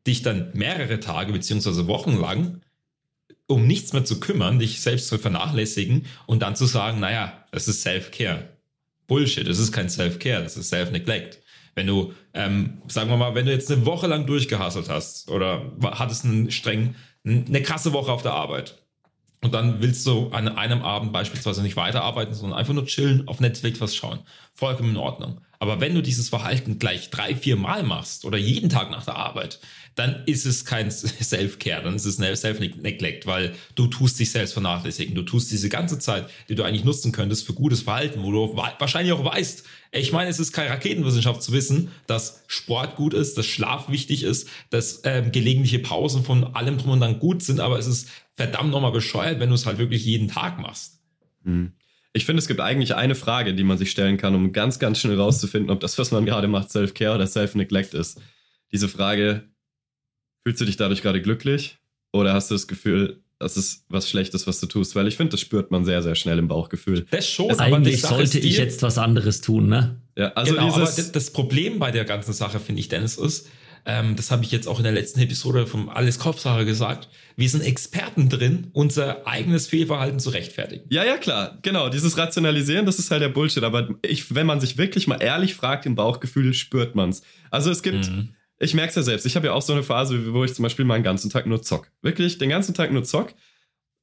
dich 0.07 0.21
dann 0.21 0.50
mehrere 0.52 1.00
Tage 1.00 1.33
beziehungsweise 1.33 1.87
Wochen 1.87 2.17
lang 2.17 2.61
um 3.50 3.67
nichts 3.67 3.93
mehr 3.93 4.05
zu 4.05 4.21
kümmern, 4.21 4.59
dich 4.59 4.81
selbst 4.81 5.09
zu 5.09 5.19
vernachlässigen 5.19 6.07
und 6.26 6.40
dann 6.40 6.57
zu 6.57 6.67
sagen, 6.67 7.00
naja, 7.00 7.45
das 7.50 7.69
ist 7.69 7.83
Self-Care. 7.83 8.49
Bullshit, 9.07 9.47
das 9.47 9.59
ist 9.59 9.73
kein 9.73 9.90
Self-Care, 9.90 10.43
das 10.43 10.57
ist 10.57 10.69
Self-Neglect. 10.69 11.40
Wenn 11.80 11.87
du, 11.87 12.12
ähm, 12.34 12.82
sagen 12.88 13.08
wir 13.08 13.16
mal, 13.16 13.34
wenn 13.34 13.46
du 13.46 13.52
jetzt 13.52 13.72
eine 13.72 13.87
Woche 13.87 14.06
lang 14.06 14.26
durchgehasselt 14.26 14.90
hast 14.90 15.30
oder 15.30 15.72
hattest 15.82 16.26
einen 16.26 16.50
streng, 16.50 16.94
eine 17.25 17.62
krasse 17.62 17.94
Woche 17.94 18.12
auf 18.12 18.20
der 18.20 18.34
Arbeit 18.34 18.82
und 19.40 19.54
dann 19.54 19.80
willst 19.80 20.06
du 20.06 20.28
an 20.28 20.49
einem 20.49 20.82
Abend 20.82 21.14
beispielsweise 21.14 21.62
nicht 21.62 21.76
weiterarbeiten, 21.76 22.34
sondern 22.34 22.58
einfach 22.58 22.75
nur 22.75 22.84
chillen, 22.84 23.26
auf 23.28 23.40
Netflix 23.40 23.80
was 23.80 23.96
schauen. 23.96 24.18
Vollkommen 24.52 24.90
in 24.90 24.96
Ordnung. 24.99 25.40
Aber 25.58 25.80
wenn 25.80 25.94
du 25.94 26.02
dieses 26.02 26.28
Verhalten 26.28 26.78
gleich 26.78 27.08
drei, 27.08 27.34
vier 27.34 27.56
Mal 27.56 27.82
machst 27.82 28.26
oder 28.26 28.37
jeden 28.37 28.68
Tag 28.68 28.90
nach 28.90 29.06
der 29.06 29.16
Arbeit, 29.16 29.58
dann 29.94 30.22
ist 30.26 30.44
es 30.44 30.66
kein 30.66 30.90
Self-Care, 30.90 31.82
dann 31.82 31.95
ist 31.95 32.04
es 32.04 32.21
ein 32.21 32.36
Self-Neglect, 32.36 33.26
weil 33.26 33.54
du 33.75 33.86
tust 33.86 34.21
dich 34.21 34.30
selbst 34.30 34.52
vernachlässigen. 34.52 35.14
Du 35.14 35.23
tust 35.23 35.50
diese 35.50 35.71
ganze 35.71 35.99
Zeit, 35.99 36.28
die 36.50 36.54
du 36.54 36.62
eigentlich 36.62 36.84
nutzen 36.84 37.12
könntest 37.12 37.47
für 37.47 37.54
gutes 37.54 37.82
Verhalten, 37.82 38.23
wo 38.23 38.32
du 38.32 38.56
wa- 38.56 38.75
wahrscheinlich 38.78 39.14
auch 39.14 39.25
weißt, 39.25 39.64
ich 39.93 40.13
meine, 40.13 40.31
es 40.31 40.39
ist 40.39 40.53
keine 40.53 40.71
Raketenwissenschaft 40.71 41.43
zu 41.43 41.53
wissen, 41.53 41.91
dass 42.07 42.45
Sport 42.47 42.97
gut 42.97 43.13
ist, 43.13 43.37
dass 43.37 43.47
Schlaf 43.47 43.89
wichtig 43.89 44.23
ist, 44.23 44.49
dass 44.71 45.03
ähm, 45.05 45.33
gelegentliche 45.33 45.81
Pausen 45.81 46.23
von 46.23 46.45
allem 46.55 46.79
drum 46.79 46.93
und 46.93 47.00
dran 47.00 47.19
gut 47.19 47.43
sind, 47.43 47.59
aber 47.59 47.79
es 47.79 47.87
ist 47.87 48.09
verdammt 48.35 48.71
nochmal 48.71 48.93
bescheuert, 48.93 49.41
wenn 49.41 49.49
du 49.49 49.55
es 49.55 49.67
halt 49.67 49.79
wirklich 49.79 50.05
jeden 50.05 50.29
Tag 50.29 50.61
machst. 50.61 51.00
Hm. 51.45 51.73
Ich 52.13 52.25
finde, 52.25 52.41
es 52.41 52.49
gibt 52.49 52.61
eigentlich 52.61 52.95
eine 52.95 53.15
Frage, 53.15 53.55
die 53.55 53.65
man 53.65 53.79
sich 53.79 53.91
stellen 53.91 54.17
kann, 54.17 54.35
um 54.35 54.53
ganz, 54.53 54.79
ganz 54.79 54.99
schnell 54.99 55.19
rauszufinden, 55.19 55.71
ob 55.71 55.81
das, 55.81 55.99
was 55.99 56.11
man 56.11 56.25
gerade 56.25 56.49
macht, 56.49 56.71
Self-Care 56.71 57.15
oder 57.15 57.26
Self-Neglect 57.26 57.95
ist. 57.95 58.21
Diese 58.73 58.89
Frage, 58.89 59.49
fühlst 60.45 60.61
du 60.61 60.65
dich 60.65 60.76
dadurch 60.76 61.03
gerade 61.03 61.23
glücklich 61.23 61.79
oder 62.13 62.33
hast 62.33 62.50
du 62.50 62.55
das 62.55 62.67
Gefühl, 62.67 63.23
das 63.41 63.57
ist 63.57 63.85
was 63.89 64.09
Schlechtes, 64.09 64.47
was 64.47 64.61
du 64.61 64.67
tust? 64.67 64.95
Weil 64.95 65.09
ich 65.09 65.17
finde, 65.17 65.33
das 65.33 65.41
spürt 65.41 65.71
man 65.73 65.85
sehr, 65.85 66.03
sehr 66.03 66.15
schnell 66.15 66.39
im 66.39 66.47
Bauchgefühl. 66.47 67.07
Das 67.11 67.26
schon, 67.29 67.50
Es- 67.50 67.59
Eigentlich 67.59 68.00
Sache 68.03 68.15
sollte 68.15 68.39
ich 68.39 68.57
jetzt 68.59 68.83
was 68.83 68.99
anderes 68.99 69.41
tun, 69.41 69.69
ne? 69.69 69.97
Ja, 70.17 70.29
also 70.35 70.53
genau, 70.55 70.73
aber 70.75 70.85
das, 70.85 71.31
Problem 71.33 71.79
bei 71.79 71.91
der 71.91 72.05
ganzen 72.05 72.33
Sache, 72.35 72.61
finde 72.61 72.81
ich, 72.81 72.89
Dennis, 72.89 73.17
ist, 73.17 73.49
ähm, 73.87 74.15
das 74.15 74.31
habe 74.31 74.45
ich 74.45 74.53
jetzt 74.53 74.69
auch 74.69 74.76
in 74.79 74.83
der 74.85 74.93
letzten 74.93 75.21
Episode 75.21 75.67
vom 75.67 75.89
Alles 75.89 76.19
Kopfsache 76.19 76.67
gesagt, 76.67 77.09
wir 77.37 77.49
sind 77.49 77.63
Experten 77.63 78.29
drin, 78.29 78.67
unser 78.75 79.26
eigenes 79.26 79.67
Fehlverhalten 79.69 80.21
zu 80.21 80.29
rechtfertigen. 80.29 80.85
Ja, 80.91 81.03
ja, 81.03 81.17
klar. 81.17 81.59
Genau, 81.63 81.89
dieses 81.89 82.19
Rationalisieren, 82.19 82.85
das 82.85 82.99
ist 82.99 83.11
halt 83.11 83.23
der 83.23 83.31
Bullshit. 83.31 83.63
Aber 83.63 83.89
ich, 84.03 84.35
wenn 84.35 84.47
man 84.47 84.61
sich 84.61 84.76
wirklich 84.76 85.07
mal 85.07 85.17
ehrlich 85.23 85.55
fragt, 85.55 85.87
im 85.87 85.95
Bauchgefühl 85.95 86.53
spürt 86.53 86.95
man's. 86.95 87.23
Also 87.50 87.71
es 87.71 87.83
gibt, 87.83 88.07
Mhm. 88.11 88.35
Ich 88.60 88.75
merke 88.75 88.90
es 88.90 88.96
ja 88.96 89.02
selbst. 89.02 89.26
Ich 89.26 89.36
habe 89.36 89.46
ja 89.46 89.52
auch 89.54 89.62
so 89.62 89.73
eine 89.73 89.82
Phase, 89.82 90.32
wo 90.32 90.44
ich 90.44 90.54
zum 90.54 90.62
Beispiel 90.62 90.84
mal 90.84 90.99
den 90.99 91.02
ganzen 91.02 91.30
Tag 91.30 91.46
nur 91.46 91.62
zock. 91.62 91.90
Wirklich, 92.02 92.38
den 92.38 92.50
ganzen 92.50 92.75
Tag 92.75 92.92
nur 92.92 93.04
zock. 93.04 93.34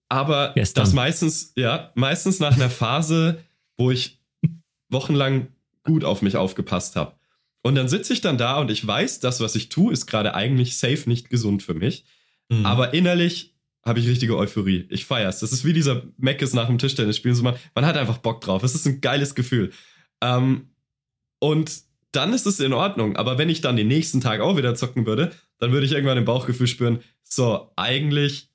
Aber 0.10 0.54
Gestern. 0.56 0.84
das 0.84 0.94
meistens, 0.94 1.54
ja, 1.56 1.92
meistens 1.96 2.40
nach 2.40 2.56
einer 2.56 2.70
Phase, 2.70 3.44
wo 3.78 3.92
ich 3.92 4.20
wochenlang 4.90 5.50
gut 5.84 6.04
auf 6.04 6.22
mich 6.22 6.38
aufgepasst 6.38 6.96
habe. 6.96 7.16
Und 7.62 7.76
dann 7.76 7.88
sitze 7.88 8.14
ich 8.14 8.22
dann 8.22 8.38
da 8.38 8.60
und 8.60 8.72
ich 8.72 8.86
weiß, 8.86 9.20
das, 9.20 9.42
was 9.42 9.56
ich 9.56 9.70
tue, 9.70 9.94
ist 9.94 10.08
gerade 10.08 10.34
eigentlich 10.34 10.78
safe 10.78 11.08
nicht 11.08 11.30
gesund 11.30 11.62
für 11.62 11.74
mich. 11.74 12.06
Mhm. 12.50 12.66
Aber 12.66 12.94
innerlich 12.94 13.56
habe 13.86 14.00
ich 14.00 14.08
richtige 14.08 14.38
Euphorie. 14.38 14.88
Ich 14.90 15.06
feier's. 15.06 15.40
Das 15.40 15.52
ist 15.52 15.66
wie 15.66 15.74
dieser 15.74 16.04
Meckes 16.18 16.54
nach 16.54 16.68
dem 16.68 16.78
Tischtennisspiel. 16.78 17.34
So 17.34 17.44
man, 17.44 17.56
man 17.76 17.86
hat 17.86 17.98
einfach 17.98 18.18
Bock 18.18 18.42
drauf. 18.42 18.64
Es 18.64 18.74
ist 18.76 18.88
ein 18.88 19.02
geiles 19.02 19.36
Gefühl. 19.36 19.72
Ähm, 20.22 20.70
und 21.40 21.87
dann 22.12 22.34
ist 22.34 22.46
es 22.48 22.60
in 22.60 22.74
Ordnung. 22.74 23.16
Aber 23.16 23.38
wenn 23.38 23.50
ich 23.50 23.62
dann 23.62 23.76
den 23.76 23.88
nächsten 23.88 24.22
Tag 24.22 24.40
auch 24.42 24.58
wieder 24.58 24.76
zocken 24.76 25.06
würde, 25.06 25.32
dann 25.60 25.72
würde 25.72 25.86
ich 25.86 25.92
irgendwann 25.92 26.18
im 26.18 26.26
Bauchgefühl 26.26 26.68
spüren, 26.68 27.00
so, 27.24 27.72
eigentlich 27.76 28.50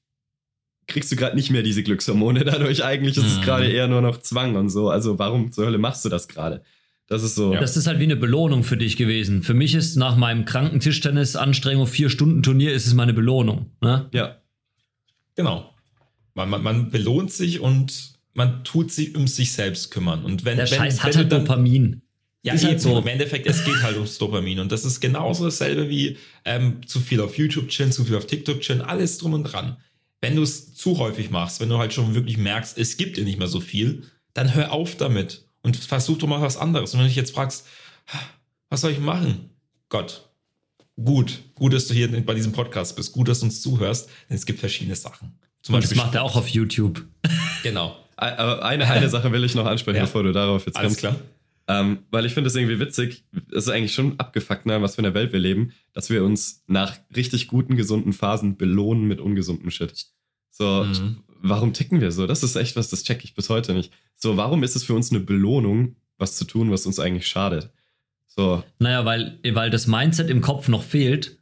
kriegst 0.87 1.13
du 1.13 1.17
gerade 1.17 1.37
nicht 1.37 1.51
mehr 1.51 1.63
diese 1.63 1.83
Glückshormone 1.83 2.45
dadurch. 2.45 2.85
Eigentlich 2.85 3.17
ist 3.17 3.25
es 3.27 3.39
Mhm. 3.39 3.43
gerade 3.43 3.67
eher 3.67 3.89
nur 3.89 4.01
noch 4.01 4.19
Zwang 4.21 4.57
und 4.57 4.69
so. 4.71 4.89
Also 4.91 5.19
warum 5.19 5.53
zur 5.53 5.67
Hölle 5.67 5.79
machst 5.79 6.05
du 6.05 6.09
das 6.09 6.29
gerade? 6.29 6.63
Das 7.09 7.23
ist 7.23 7.35
so. 7.35 7.53
Das 7.55 7.77
ist 7.77 7.87
halt 7.87 7.99
wie 7.99 8.05
eine 8.05 8.17
Belohnung 8.17 8.65
für 8.65 8.77
dich 8.77 8.97
gewesen. 8.97 9.43
Für 9.43 9.55
mich 9.55 9.75
ist 9.75 9.97
nach 9.97 10.17
meinem 10.17 10.45
kranken 10.47 10.81
Tischtennis-Anstrengung 10.81 11.87
vier 11.87 12.09
Stunden 12.09 12.43
Turnier 12.43 12.73
ist 12.73 12.87
es 12.87 12.95
meine 12.95 13.13
Belohnung. 13.13 13.67
Ne? 13.83 14.09
Ja. 14.13 14.39
Genau. 15.37 15.75
Man, 16.35 16.49
man, 16.49 16.63
man 16.63 16.91
belohnt 16.91 17.31
sich 17.31 17.61
und 17.61 18.15
man 18.35 18.65
tut 18.65 18.91
sich 18.91 19.15
um 19.15 19.27
sich 19.27 19.53
selbst 19.53 19.91
kümmern. 19.91 20.25
Und 20.25 20.45
wenn, 20.47 20.57
Der 20.57 20.71
wenn, 20.71 20.79
Scheiß 20.79 20.99
wenn 20.99 21.03
hat 21.05 21.17
halt 21.17 21.33
dann, 21.33 21.45
Dopamin. 21.45 22.03
Ja, 22.45 22.55
Ist 22.55 22.63
eben. 22.63 22.71
halt 22.71 22.81
so. 22.81 22.99
Im 22.99 23.07
Endeffekt, 23.07 23.47
es 23.47 23.65
geht 23.65 23.83
halt 23.83 23.95
ums 23.97 24.19
Dopamin. 24.19 24.59
Und 24.59 24.73
das 24.73 24.85
ist 24.85 25.01
genauso 25.01 25.45
dasselbe 25.45 25.89
wie 25.89 26.17
ähm, 26.45 26.85
zu 26.87 26.99
viel 27.01 27.21
auf 27.21 27.39
YouTube 27.39 27.69
chillen, 27.69 27.93
zu 27.93 28.05
viel 28.05 28.17
auf 28.17 28.27
TikTok 28.27 28.61
chillen, 28.61 28.83
alles 28.83 29.19
drum 29.19 29.35
und 29.35 29.45
dran. 29.45 29.77
Wenn 30.21 30.35
du 30.37 30.43
es 30.43 30.75
zu 30.75 30.99
häufig 30.99 31.31
machst, 31.31 31.61
wenn 31.61 31.69
du 31.69 31.79
halt 31.79 31.93
schon 31.93 32.15
wirklich 32.15 32.39
merkst, 32.39 32.77
es 32.79 32.97
gibt 32.97 33.17
dir 33.17 33.25
nicht 33.25 33.39
mehr 33.39 33.47
so 33.49 33.61
viel, 33.61 34.03
dann 34.35 34.55
hör 34.55 34.73
auf 34.73 34.97
damit 34.97 35.45
und 35.63 35.77
versuch 35.77 36.19
doch 36.19 36.27
mal 36.27 36.41
was 36.41 36.57
anderes. 36.57 36.93
Und 36.95 36.99
wenn 36.99 37.05
du 37.05 37.09
dich 37.11 37.17
jetzt 37.17 37.33
fragst, 37.35 37.67
was 38.71 38.81
soll 38.81 38.91
ich 38.91 38.99
machen? 38.99 39.51
Gott, 39.89 40.29
gut, 41.03 41.41
gut, 41.55 41.73
dass 41.73 41.87
du 41.87 41.95
hier 41.95 42.09
bei 42.25 42.35
diesem 42.35 42.53
Podcast 42.53 42.97
bist, 42.97 43.13
gut, 43.13 43.29
dass 43.29 43.41
du 43.41 43.47
uns 43.47 43.63
zuhörst, 43.63 44.09
denn 44.29 44.37
es 44.37 44.47
gibt 44.47 44.59
verschiedene 44.61 44.97
Sachen. 44.97 45.35
Zum 45.63 45.75
Und 45.77 45.83
das 45.85 45.91
Beispiel, 45.91 46.05
macht 46.05 46.15
er 46.17 46.23
auch 46.25 46.35
auf 46.37 46.49
YouTube. 46.49 47.05
genau, 47.63 47.97
eine, 48.17 48.89
eine 48.89 49.09
Sache 49.09 49.31
will 49.31 49.45
ich 49.45 49.55
noch 49.55 49.67
ansprechen, 49.67 49.97
Ja. 49.99 50.03
bevor 50.05 50.23
du 50.25 50.33
darauf 50.33 50.67
jetzt 50.67 50.77
alles 50.77 50.89
kommst. 51.01 51.01
klar. 51.01 51.17
Ähm, 51.81 51.99
weil 52.11 52.25
ich 52.27 52.35
finde 52.35 52.49
es 52.49 52.57
irgendwie 52.57 52.81
witzig, 52.81 53.25
es 53.51 53.65
ist 53.65 53.69
eigentlich 53.69 53.95
schon 53.95 54.19
abgefuckt, 54.19 54.67
ne, 54.67 54.83
was 54.83 54.95
für 54.97 55.01
eine 55.03 55.15
Welt 55.15 55.33
wir 55.33 55.39
leben, 55.41 55.73
dass 55.93 56.11
wir 56.11 56.25
uns 56.25 56.65
nach 56.67 56.99
richtig 57.15 57.49
guten, 57.49 57.77
gesunden 57.77 58.13
Phasen 58.13 58.57
belohnen 58.57 59.05
mit 59.07 59.21
ungesundem 59.21 59.71
Shit. 59.71 60.07
So, 60.51 60.85
Mhm. 60.85 61.19
warum 61.41 61.73
ticken 61.73 62.01
wir 62.01 62.11
so? 62.13 62.27
Das 62.27 62.43
ist 62.43 62.57
echt 62.57 62.77
was, 62.77 62.89
das 62.91 63.05
check 63.05 63.25
ich 63.25 63.35
bis 63.35 63.49
heute 63.49 63.73
nicht. 63.75 63.93
So, 64.17 64.37
warum 64.37 64.63
ist 64.63 64.77
es 64.77 64.85
für 64.85 64.95
uns 64.95 65.11
eine 65.11 65.21
Belohnung, 65.21 65.97
was 66.19 66.37
zu 66.37 66.45
tun, 66.45 66.71
was 66.71 66.87
uns 66.87 66.99
eigentlich 67.01 67.27
schadet? 67.27 67.71
So, 68.27 68.63
Naja, 68.79 69.05
weil, 69.05 69.39
weil 69.53 69.71
das 69.71 69.87
Mindset 69.87 70.31
im 70.31 70.41
Kopf 70.41 70.69
noch 70.69 70.83
fehlt. 70.83 71.39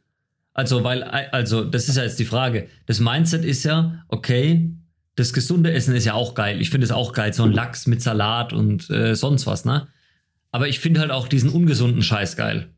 Also, 0.53 0.83
weil, 0.83 1.03
also, 1.03 1.63
das 1.63 1.87
ist 1.87 1.95
ja 1.95 2.03
jetzt 2.03 2.19
die 2.19 2.25
Frage. 2.25 2.67
Das 2.85 2.99
Mindset 2.99 3.45
ist 3.45 3.63
ja, 3.63 4.03
okay, 4.09 4.71
das 5.15 5.31
gesunde 5.33 5.71
Essen 5.71 5.95
ist 5.95 6.05
ja 6.05 6.13
auch 6.13 6.33
geil. 6.35 6.59
Ich 6.61 6.69
finde 6.69 6.85
es 6.85 6.91
auch 6.91 7.13
geil, 7.13 7.33
so 7.33 7.43
ein 7.43 7.51
Lachs 7.53 7.87
mit 7.87 8.01
Salat 8.01 8.51
und 8.53 8.89
äh, 8.89 9.15
sonst 9.15 9.45
was, 9.47 9.63
ne? 9.65 9.87
Aber 10.51 10.67
ich 10.67 10.79
finde 10.79 10.99
halt 10.99 11.11
auch 11.11 11.27
diesen 11.27 11.49
ungesunden 11.49 12.01
Scheiß 12.01 12.35
geil. 12.35 12.69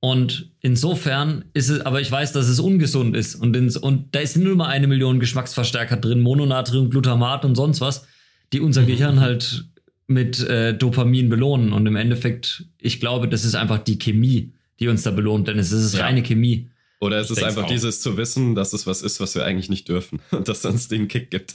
Und 0.00 0.50
insofern 0.60 1.46
ist 1.54 1.70
es, 1.70 1.80
aber 1.80 2.00
ich 2.02 2.12
weiß, 2.12 2.32
dass 2.32 2.46
es 2.46 2.60
ungesund 2.60 3.16
ist. 3.16 3.36
Und, 3.36 3.56
ins, 3.56 3.78
und 3.78 4.14
da 4.14 4.20
ist 4.20 4.36
nur 4.36 4.54
mal 4.54 4.68
eine 4.68 4.86
Million 4.86 5.18
Geschmacksverstärker 5.18 5.96
drin, 5.96 6.20
Mononatrium, 6.20 6.90
Glutamat 6.90 7.46
und 7.46 7.54
sonst 7.54 7.80
was, 7.80 8.06
die 8.52 8.60
unser 8.60 8.82
mhm. 8.82 8.86
Gehirn 8.86 9.20
halt 9.20 9.64
mit 10.06 10.40
äh, 10.40 10.76
Dopamin 10.76 11.30
belohnen. 11.30 11.72
Und 11.72 11.86
im 11.86 11.96
Endeffekt, 11.96 12.66
ich 12.78 13.00
glaube, 13.00 13.28
das 13.28 13.46
ist 13.46 13.54
einfach 13.54 13.78
die 13.78 13.98
Chemie, 13.98 14.52
die 14.78 14.88
uns 14.88 15.04
da 15.04 15.10
belohnt, 15.10 15.48
denn 15.48 15.58
es 15.58 15.72
ist 15.72 15.94
ja. 15.94 16.04
reine 16.04 16.22
Chemie. 16.22 16.68
Oder 17.00 17.18
es 17.18 17.30
ist 17.30 17.42
einfach 17.42 17.64
auch. 17.64 17.68
dieses 17.68 18.02
zu 18.02 18.18
wissen, 18.18 18.54
dass 18.54 18.74
es 18.74 18.86
was 18.86 19.00
ist, 19.00 19.20
was 19.20 19.34
wir 19.34 19.46
eigentlich 19.46 19.70
nicht 19.70 19.88
dürfen 19.88 20.20
und 20.32 20.48
dass 20.48 20.58
es 20.58 20.64
uns 20.66 20.88
den 20.88 21.08
Kick 21.08 21.30
gibt. 21.30 21.54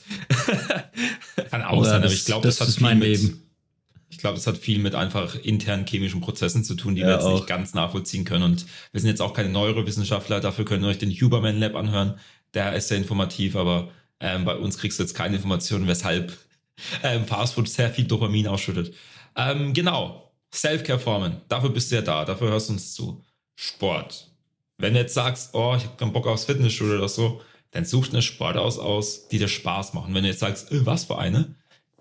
Kann 1.51 1.61
auch 1.61 1.85
sein, 1.85 2.01
aber 2.01 2.11
ich 2.11 2.25
glaube, 2.25 2.47
das, 2.47 2.57
das 2.57 2.69
ist 2.69 2.81
mein 2.81 2.99
Leben. 2.99 3.43
Ich 4.19 4.21
glaube, 4.21 4.35
das 4.35 4.47
hat 4.47 4.57
viel 4.57 4.79
mit 4.79 4.95
einfach 4.95 5.35
internen 5.35 5.87
chemischen 5.87 6.19
Prozessen 6.19 6.65
zu 6.65 6.75
tun, 6.75 6.93
die 6.93 6.99
ja, 6.99 7.07
wir 7.07 7.13
jetzt 7.13 7.23
auch. 7.23 7.35
nicht 7.35 7.47
ganz 7.47 7.73
nachvollziehen 7.73 8.25
können. 8.25 8.43
Und 8.43 8.65
wir 8.91 8.99
sind 8.99 9.09
jetzt 9.09 9.21
auch 9.21 9.33
keine 9.33 9.47
Neurowissenschaftler, 9.47 10.41
dafür 10.41 10.65
könnt 10.65 10.83
ihr 10.83 10.89
euch 10.89 10.97
den 10.97 11.09
Huberman 11.09 11.57
Lab 11.57 11.75
anhören. 11.75 12.19
Der 12.53 12.75
ist 12.75 12.89
sehr 12.89 12.97
informativ, 12.97 13.55
aber 13.55 13.91
ähm, 14.19 14.43
bei 14.43 14.57
uns 14.57 14.77
kriegst 14.77 14.99
du 14.99 15.03
jetzt 15.03 15.13
keine 15.13 15.37
Informationen, 15.37 15.87
weshalb 15.87 16.37
ähm, 17.03 17.23
Fastfood 17.23 17.69
sehr 17.69 17.91
viel 17.91 18.03
Dopamin 18.03 18.45
ausschüttet. 18.47 18.93
Ähm, 19.37 19.71
genau, 19.73 20.33
Self-Care-Formen, 20.53 21.37
dafür 21.47 21.69
bist 21.69 21.89
du 21.89 21.95
ja 21.95 22.01
da, 22.01 22.25
dafür 22.25 22.49
hörst 22.49 22.67
du 22.67 22.73
uns 22.73 22.93
zu. 22.93 23.23
Sport. 23.55 24.29
Wenn 24.77 24.95
du 24.95 24.99
jetzt 24.99 25.13
sagst, 25.13 25.55
oh, 25.55 25.75
ich 25.77 25.85
habe 25.85 25.95
keinen 25.95 26.11
Bock 26.11 26.27
aufs 26.27 26.43
Fitnessstudio 26.43 26.97
oder 26.97 27.07
so, 27.07 27.39
dann 27.71 27.85
such 27.85 28.09
eine 28.09 28.21
Sportaus 28.21 28.79
aus, 28.79 29.29
die 29.29 29.37
dir 29.37 29.47
Spaß 29.47 29.93
machen. 29.93 30.13
Wenn 30.13 30.23
du 30.23 30.29
jetzt 30.29 30.41
sagst, 30.41 30.73
äh, 30.73 30.85
was 30.85 31.05
für 31.05 31.17
eine? 31.17 31.55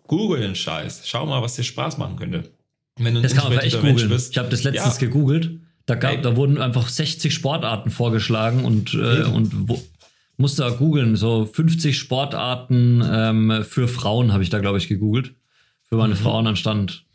Google 0.09 0.41
den 0.41 0.57
Scheiß. 0.57 1.03
Schau 1.05 1.25
mal, 1.27 1.41
was 1.41 1.55
dir 1.55 1.63
Spaß 1.63 1.99
machen 1.99 2.17
könnte. 2.17 2.51
Wenn 2.97 3.15
du 3.15 3.23
das 3.23 3.35
kann 3.35 3.53
man 3.53 3.63
echt 3.63 3.81
googeln. 3.81 4.09
Bist, 4.09 4.33
ich 4.33 4.39
habe 4.39 4.49
das 4.49 4.65
letztens 4.65 5.01
ja. 5.01 5.07
gegoogelt. 5.07 5.61
Da, 5.87 5.95
gab, 5.95 6.23
da 6.23 6.37
wurden 6.37 6.59
einfach 6.59 6.89
60 6.89 7.33
Sportarten 7.33 7.91
vorgeschlagen 7.91 8.65
und, 8.65 8.93
äh, 8.95 9.23
und 9.23 9.69
wo, 9.69 9.81
musste 10.37 10.63
da 10.63 10.71
googeln. 10.71 11.17
So 11.17 11.47
50 11.47 11.97
Sportarten 11.97 13.03
ähm, 13.11 13.65
für 13.67 13.89
Frauen 13.89 14.33
habe 14.33 14.43
ich 14.43 14.51
da, 14.51 14.59
glaube 14.59 14.79
ich, 14.79 14.89
gegoogelt. 14.89 15.35
Für 15.89 15.97
meine 15.97 16.15
mhm. 16.15 16.19
Frauen 16.19 16.47
anstand 16.47 17.07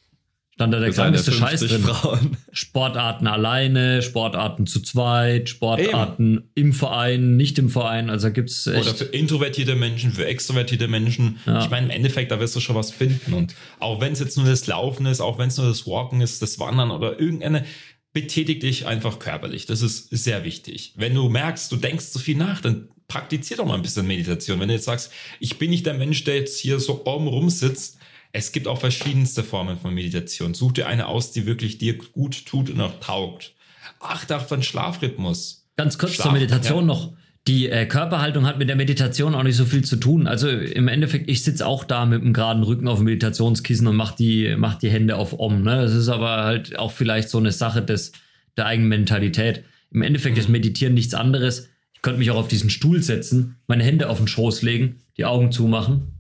Stand 0.53 0.71
da 0.71 0.79
der 0.79 0.91
krankeste 0.91 1.31
Scheiß 1.31 1.61
drin. 1.61 1.81
Frauen. 1.81 2.37
Sportarten 2.51 3.25
alleine, 3.25 4.03
Sportarten 4.03 4.67
zu 4.67 4.81
zweit, 4.81 5.49
Sportarten 5.49 6.33
Eben. 6.35 6.49
im 6.53 6.73
Verein, 6.73 7.37
nicht 7.37 7.57
im 7.57 7.69
Verein. 7.69 8.11
Also 8.11 8.29
gibt's 8.29 8.67
echt 8.67 8.81
Oder 8.81 8.93
für 8.93 9.05
introvertierte 9.05 9.75
Menschen, 9.75 10.11
für 10.11 10.27
extrovertierte 10.27 10.87
Menschen. 10.87 11.39
Ja. 11.47 11.63
Ich 11.63 11.71
meine, 11.71 11.87
im 11.87 11.91
Endeffekt, 11.91 12.31
da 12.31 12.39
wirst 12.39 12.55
du 12.55 12.59
schon 12.59 12.75
was 12.75 12.91
finden. 12.91 13.33
Und 13.33 13.55
auch 13.79 13.99
wenn 13.99 14.13
es 14.13 14.19
jetzt 14.19 14.37
nur 14.37 14.45
das 14.45 14.67
Laufen 14.67 15.07
ist, 15.07 15.21
auch 15.21 15.39
wenn 15.39 15.47
es 15.47 15.57
nur 15.57 15.67
das 15.67 15.87
Walken 15.87 16.21
ist, 16.21 16.43
das 16.43 16.59
Wandern 16.59 16.91
oder 16.91 17.19
irgendeine, 17.19 17.65
betätig 18.13 18.59
dich 18.59 18.85
einfach 18.85 19.17
körperlich. 19.17 19.65
Das 19.65 19.81
ist 19.81 20.09
sehr 20.11 20.43
wichtig. 20.43 20.93
Wenn 20.95 21.15
du 21.15 21.29
merkst, 21.29 21.71
du 21.71 21.77
denkst 21.77 22.11
zu 22.11 22.19
viel 22.19 22.37
nach, 22.37 22.61
dann 22.61 22.89
praktizier 23.07 23.57
doch 23.57 23.65
mal 23.65 23.73
ein 23.73 23.81
bisschen 23.81 24.05
Meditation. 24.05 24.59
Wenn 24.59 24.67
du 24.67 24.75
jetzt 24.75 24.85
sagst, 24.85 25.11
ich 25.39 25.57
bin 25.57 25.71
nicht 25.71 25.87
der 25.87 25.95
Mensch, 25.95 26.23
der 26.23 26.35
jetzt 26.35 26.59
hier 26.59 26.79
so 26.79 27.05
oben 27.05 27.27
rumsitzt, 27.27 27.97
es 28.33 28.51
gibt 28.51 28.67
auch 28.67 28.79
verschiedenste 28.79 29.43
Formen 29.43 29.77
von 29.77 29.93
Meditation. 29.93 30.55
Such 30.55 30.73
dir 30.73 30.87
eine 30.87 31.07
aus, 31.07 31.31
die 31.31 31.45
wirklich 31.45 31.77
dir 31.77 31.97
gut 31.97 32.45
tut 32.45 32.69
und 32.71 32.81
auch 32.81 32.99
taugt. 32.99 33.53
Achte 33.99 34.35
auf 34.35 34.47
deinen 34.47 34.63
Schlafrhythmus. 34.63 35.67
Ganz 35.77 35.97
kurz 35.99 36.13
Schlaf, 36.13 36.25
zur 36.25 36.33
Meditation 36.33 36.79
ja. 36.79 36.85
noch. 36.85 37.13
Die 37.47 37.69
äh, 37.69 37.85
Körperhaltung 37.85 38.47
hat 38.47 38.57
mit 38.57 38.69
der 38.69 38.75
Meditation 38.75 39.35
auch 39.35 39.43
nicht 39.43 39.55
so 39.55 39.65
viel 39.65 39.83
zu 39.83 39.97
tun. 39.97 40.27
Also 40.27 40.49
im 40.49 40.87
Endeffekt, 40.87 41.29
ich 41.29 41.43
sitze 41.43 41.65
auch 41.65 41.83
da 41.83 42.05
mit 42.05 42.21
einem 42.21 42.33
geraden 42.33 42.63
Rücken 42.63 42.87
auf 42.87 42.97
dem 42.99 43.05
Meditationskissen 43.05 43.85
und 43.85 43.95
mache 43.95 44.15
die, 44.17 44.55
mach 44.57 44.75
die 44.75 44.89
Hände 44.89 45.15
auf 45.17 45.37
Om. 45.39 45.61
Ne? 45.61 45.81
Das 45.81 45.93
ist 45.93 46.09
aber 46.09 46.43
halt 46.43 46.79
auch 46.79 46.91
vielleicht 46.91 47.29
so 47.29 47.37
eine 47.37 47.51
Sache 47.51 47.83
des, 47.83 48.13
der 48.57 48.65
eigenen 48.65 48.89
Mentalität. 48.89 49.63
Im 49.91 50.01
Endeffekt 50.01 50.37
mhm. 50.37 50.41
ist 50.41 50.49
Meditieren 50.49 50.95
nichts 50.95 51.13
anderes. 51.13 51.69
Ich 51.93 52.01
könnte 52.01 52.17
mich 52.17 52.31
auch 52.31 52.37
auf 52.37 52.47
diesen 52.47 52.71
Stuhl 52.71 53.03
setzen, 53.03 53.57
meine 53.67 53.83
Hände 53.83 54.09
auf 54.09 54.17
den 54.17 54.27
Schoß 54.27 54.63
legen, 54.63 55.01
die 55.17 55.25
Augen 55.25 55.51
zumachen 55.51 56.13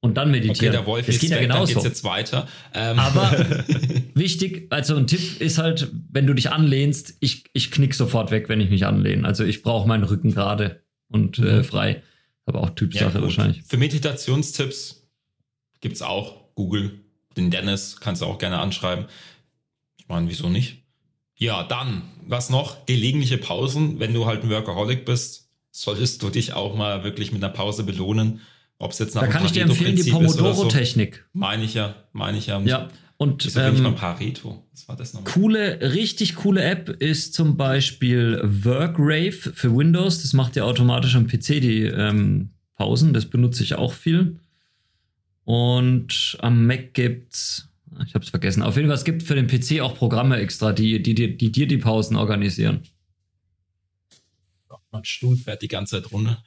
und 0.00 0.14
dann 0.16 0.30
meditieren. 0.30 0.56
Okay, 0.56 0.70
der 0.70 0.86
Wolf 0.86 1.06
das 1.06 1.16
ist 1.16 1.20
geht 1.20 1.30
ja 1.30 1.40
genauso. 1.40 1.74
Dann 1.74 1.82
geht's 1.82 1.84
jetzt 1.84 2.04
weiter. 2.04 2.46
Ähm. 2.72 2.98
Aber 2.98 3.30
wichtig, 4.14 4.66
also 4.70 4.96
ein 4.96 5.06
Tipp 5.06 5.40
ist 5.40 5.58
halt, 5.58 5.90
wenn 6.10 6.26
du 6.26 6.34
dich 6.34 6.50
anlehnst, 6.50 7.16
ich, 7.20 7.44
ich 7.52 7.70
knick 7.70 7.94
sofort 7.94 8.30
weg, 8.30 8.48
wenn 8.48 8.60
ich 8.60 8.70
mich 8.70 8.86
anlehne. 8.86 9.26
Also 9.26 9.44
ich 9.44 9.62
brauche 9.62 9.88
meinen 9.88 10.04
Rücken 10.04 10.32
gerade 10.32 10.82
und 11.08 11.38
äh, 11.38 11.58
mhm. 11.58 11.64
frei. 11.64 12.02
Aber 12.46 12.62
auch 12.62 12.70
Typsache 12.70 13.18
ja, 13.18 13.22
wahrscheinlich. 13.22 13.62
Für 13.64 13.76
Meditationstipps 13.76 15.08
gibt's 15.80 16.00
auch 16.00 16.54
Google. 16.54 17.00
Den 17.36 17.50
Dennis 17.50 17.98
kannst 18.00 18.22
du 18.22 18.26
auch 18.26 18.38
gerne 18.38 18.58
anschreiben. 18.58 19.06
Ich 19.96 20.08
meine, 20.08 20.28
wieso 20.28 20.48
nicht? 20.48 20.82
Ja, 21.36 21.62
dann, 21.62 22.02
was 22.26 22.50
noch? 22.50 22.86
Gelegentliche 22.86 23.38
Pausen. 23.38 24.00
Wenn 24.00 24.14
du 24.14 24.26
halt 24.26 24.42
ein 24.42 24.50
Workaholic 24.50 25.04
bist, 25.04 25.50
solltest 25.70 26.22
du 26.22 26.30
dich 26.30 26.54
auch 26.54 26.74
mal 26.74 27.04
wirklich 27.04 27.32
mit 27.32 27.44
einer 27.44 27.52
Pause 27.52 27.84
belohnen 27.84 28.40
ob 28.78 28.92
es 28.92 28.98
jetzt 28.98 29.14
nach 29.14 29.22
Da 29.22 29.28
kann 29.28 29.44
ich 29.44 29.52
dir 29.52 29.62
empfehlen, 29.62 29.96
die 29.96 30.10
Pomodoro-Technik. 30.10 31.16
So. 31.16 31.38
Meine 31.38 31.64
ich 31.64 31.74
ja, 31.74 31.94
meine 32.12 32.38
ich 32.38 32.46
ja. 32.46 32.60
Ja. 32.60 32.88
Und 33.16 33.44
Wieso 33.44 33.60
ähm, 33.60 33.82
mal 33.82 33.92
Pareto? 33.92 34.64
Was 34.70 34.88
war 34.88 34.94
das 34.94 35.12
nochmal? 35.12 35.32
Coole, 35.32 35.92
richtig 35.92 36.36
coole 36.36 36.62
App 36.62 36.88
ist 36.88 37.34
zum 37.34 37.56
Beispiel 37.56 38.40
Workrave 38.44 39.32
für 39.32 39.76
Windows. 39.76 40.22
Das 40.22 40.32
macht 40.34 40.54
ja 40.54 40.62
automatisch 40.62 41.16
am 41.16 41.26
PC 41.26 41.60
die 41.60 41.82
ähm, 41.82 42.50
Pausen. 42.76 43.12
Das 43.12 43.26
benutze 43.26 43.64
ich 43.64 43.74
auch 43.74 43.92
viel. 43.92 44.38
Und 45.42 46.36
am 46.40 46.66
Mac 46.66 46.94
gibt's, 46.94 47.68
ich 48.06 48.14
habe 48.14 48.22
es 48.22 48.30
vergessen. 48.30 48.62
Auf 48.62 48.76
jeden 48.76 48.86
Fall, 48.86 48.96
es 48.96 49.04
gibt 49.04 49.24
für 49.24 49.34
den 49.34 49.48
PC 49.48 49.80
auch 49.80 49.96
Programme 49.96 50.36
extra, 50.36 50.72
die, 50.72 51.02
die, 51.02 51.14
die, 51.14 51.36
die 51.36 51.50
dir 51.50 51.66
die 51.66 51.78
Pausen 51.78 52.16
organisieren. 52.16 52.82
Mein 54.92 55.04
Stuhl 55.04 55.36
fährt 55.36 55.62
die 55.62 55.68
ganze 55.68 56.00
Zeit 56.00 56.12
runter. 56.12 56.42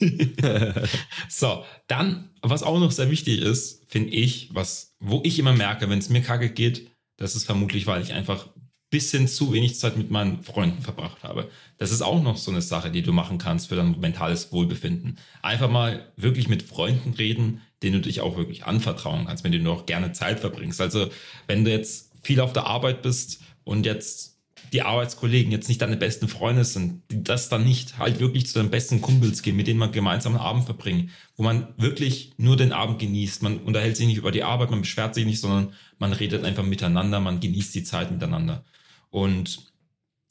so, 1.28 1.64
dann, 1.86 2.30
was 2.42 2.62
auch 2.62 2.78
noch 2.78 2.90
sehr 2.90 3.10
wichtig 3.10 3.40
ist, 3.40 3.84
finde 3.88 4.10
ich, 4.10 4.48
was, 4.52 4.94
wo 4.98 5.20
ich 5.24 5.38
immer 5.38 5.52
merke, 5.52 5.88
wenn 5.90 5.98
es 5.98 6.08
mir 6.08 6.22
kacke 6.22 6.50
geht, 6.50 6.90
das 7.16 7.36
ist 7.36 7.44
vermutlich, 7.44 7.86
weil 7.86 8.02
ich 8.02 8.12
einfach 8.12 8.48
bisschen 8.90 9.28
zu 9.28 9.52
wenig 9.52 9.78
Zeit 9.78 9.96
mit 9.96 10.10
meinen 10.10 10.42
Freunden 10.42 10.82
verbracht 10.82 11.22
habe. 11.22 11.48
Das 11.78 11.92
ist 11.92 12.02
auch 12.02 12.22
noch 12.22 12.36
so 12.36 12.50
eine 12.50 12.60
Sache, 12.60 12.90
die 12.90 13.02
du 13.02 13.12
machen 13.12 13.38
kannst 13.38 13.68
für 13.68 13.76
dein 13.76 13.98
mentales 14.00 14.52
Wohlbefinden. 14.52 15.18
Einfach 15.42 15.70
mal 15.70 16.12
wirklich 16.16 16.48
mit 16.48 16.64
Freunden 16.64 17.14
reden, 17.14 17.62
denen 17.82 17.94
du 17.94 18.00
dich 18.00 18.20
auch 18.20 18.36
wirklich 18.36 18.64
anvertrauen 18.64 19.26
kannst, 19.26 19.44
wenn 19.44 19.52
du 19.52 19.70
auch 19.70 19.86
gerne 19.86 20.12
Zeit 20.12 20.40
verbringst. 20.40 20.80
Also, 20.80 21.08
wenn 21.46 21.64
du 21.64 21.70
jetzt 21.70 22.10
viel 22.22 22.40
auf 22.40 22.52
der 22.52 22.66
Arbeit 22.66 23.02
bist 23.02 23.40
und 23.62 23.86
jetzt 23.86 24.39
die 24.72 24.82
Arbeitskollegen 24.82 25.50
jetzt 25.50 25.68
nicht 25.68 25.82
deine 25.82 25.96
besten 25.96 26.28
Freunde 26.28 26.64
sind, 26.64 27.02
die 27.10 27.24
das 27.24 27.48
dann 27.48 27.64
nicht 27.64 27.98
halt 27.98 28.20
wirklich 28.20 28.46
zu 28.46 28.54
deinen 28.54 28.70
besten 28.70 29.00
Kumpels 29.00 29.42
gehen, 29.42 29.56
mit 29.56 29.66
denen 29.66 29.78
man 29.78 29.92
gemeinsam 29.92 30.34
einen 30.34 30.42
Abend 30.42 30.64
verbringt, 30.64 31.10
wo 31.36 31.42
man 31.42 31.74
wirklich 31.76 32.32
nur 32.36 32.56
den 32.56 32.72
Abend 32.72 32.98
genießt. 32.98 33.42
Man 33.42 33.58
unterhält 33.58 33.96
sich 33.96 34.06
nicht 34.06 34.18
über 34.18 34.30
die 34.30 34.44
Arbeit, 34.44 34.70
man 34.70 34.82
beschwert 34.82 35.14
sich 35.14 35.26
nicht, 35.26 35.40
sondern 35.40 35.72
man 35.98 36.12
redet 36.12 36.44
einfach 36.44 36.64
miteinander, 36.64 37.20
man 37.20 37.40
genießt 37.40 37.74
die 37.74 37.84
Zeit 37.84 38.10
miteinander. 38.12 38.64
Und 39.10 39.72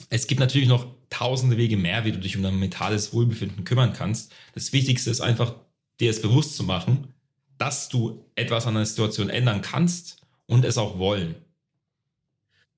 es 0.10 0.28
gibt 0.28 0.40
natürlich 0.40 0.70
noch 0.70 0.88
tausende 1.10 1.58
Wege 1.58 1.76
mehr, 1.76 2.06
wie 2.06 2.12
du 2.12 2.20
dich 2.20 2.38
um 2.38 2.44
dein 2.44 2.60
mentales 2.60 3.14
Wohlbefinden 3.14 3.66
kümmern 3.66 3.94
kannst. 3.94 4.32
Das 4.54 4.72
Wichtigste 4.72 5.10
ist 5.10 5.22
einfach, 5.22 5.56
dir 6.00 6.10
es 6.10 6.22
bewusst 6.22 6.56
zu 6.56 6.64
machen, 6.64 7.14
dass 7.58 7.90
du 7.90 8.26
etwas 8.36 8.68
an 8.68 8.76
der 8.76 8.86
Situation 8.86 9.30
ändern 9.30 9.62
kannst 9.62 10.22
und 10.46 10.64
es 10.64 10.78
auch 10.78 10.98
wollen. 10.98 11.36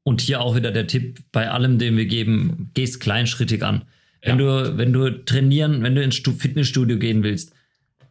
Und 0.04 0.22
hier 0.22 0.42
auch 0.42 0.56
wieder 0.56 0.72
der 0.72 0.88
Tipp 0.88 1.20
bei 1.32 1.50
allem, 1.50 1.78
den 1.78 1.96
wir 1.96 2.06
geben, 2.06 2.72
gehst 2.74 3.00
kleinschrittig 3.00 3.64
an. 3.64 3.84
Wenn 4.22 4.40
ja. 4.40 4.64
du, 4.64 4.78
wenn 4.78 4.94
du 4.94 5.10
trainieren, 5.26 5.84
wenn 5.84 5.96
du 5.96 6.04
ins 6.04 6.18
Fitnessstudio 6.18 6.98
gehen 6.98 7.24
willst, 7.24 7.54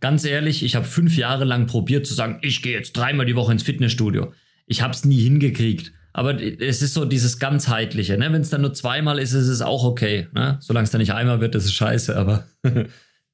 ganz 0.01 0.25
ehrlich, 0.25 0.63
ich 0.63 0.77
habe 0.77 0.85
fünf 0.85 1.17
Jahre 1.17 1.45
lang 1.45 1.67
probiert 1.67 2.07
zu 2.07 2.15
sagen, 2.15 2.39
ich 2.43 2.63
gehe 2.63 2.73
jetzt 2.73 2.97
dreimal 2.97 3.27
die 3.27 3.37
Woche 3.37 3.53
ins 3.53 3.63
Fitnessstudio. 3.63 4.33
Ich 4.67 4.83
habe 4.83 4.93
es 4.93 5.05
nie 5.05 5.21
hingekriegt. 5.21 5.93
Aber 6.13 6.41
es 6.41 6.83
ist 6.83 6.95
so 6.95 7.05
dieses 7.05 7.39
ganzheitliche. 7.39 8.19
Ne? 8.19 8.33
Wenn 8.33 8.41
es 8.41 8.51
dann 8.51 8.63
nur 8.63 8.75
zweimal 8.75 9.19
ist, 9.19 9.33
ist 9.33 9.47
es 9.47 9.63
auch 9.63 9.85
okay. 9.85 10.27
Ne? 10.33 10.59
Solange 10.61 10.85
es 10.85 10.91
dann 10.91 11.01
nicht 11.01 11.15
einmal 11.15 11.41
wird, 11.41 11.55
ist 11.55 11.67
es 11.67 11.73
scheiße. 11.73 12.17
Aber 12.17 12.47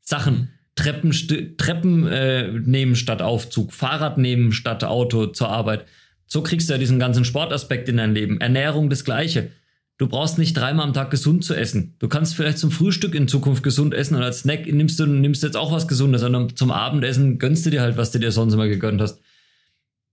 Sachen, 0.03 0.51
Treppen, 0.75 1.11
Treppen 1.57 2.07
äh, 2.07 2.53
nehmen 2.53 2.95
statt 2.95 3.23
Aufzug, 3.23 3.73
Fahrrad 3.73 4.19
nehmen 4.19 4.53
statt 4.53 4.85
Auto 4.85 5.27
zur 5.27 5.49
Arbeit. 5.49 5.87
So 6.27 6.43
kriegst 6.43 6.69
du 6.69 6.75
ja 6.75 6.79
diesen 6.79 6.99
ganzen 6.99 7.25
Sportaspekt 7.25 7.89
in 7.89 7.97
dein 7.97 8.15
Leben. 8.15 8.41
Ernährung 8.41 8.91
das 8.91 9.05
Gleiche. 9.05 9.51
Du 9.99 10.09
brauchst 10.09 10.37
nicht 10.39 10.55
dreimal 10.55 10.87
am 10.87 10.93
Tag 10.93 11.11
gesund 11.11 11.45
zu 11.45 11.55
essen. 11.55 11.95
Du 11.99 12.09
kannst 12.09 12.35
vielleicht 12.35 12.59
zum 12.59 12.71
Frühstück 12.71 13.15
in 13.15 13.29
Zukunft 13.29 13.63
gesund 13.63 13.95
essen 13.95 14.15
und 14.15 14.23
als 14.23 14.41
Snack 14.41 14.67
nimmst 14.67 15.01
du 15.01 15.07
nimmst 15.07 15.43
jetzt 15.43 15.57
auch 15.57 15.73
was 15.73 15.89
Gesundes, 15.89 16.21
sondern 16.21 16.55
zum 16.55 16.71
Abendessen 16.71 17.39
gönnst 17.39 17.65
du 17.65 17.71
dir 17.71 17.81
halt, 17.81 17.97
was 17.97 18.11
du 18.11 18.19
dir 18.19 18.31
sonst 18.31 18.53
immer 18.55 18.69
gegönnt 18.69 19.01
hast. 19.01 19.21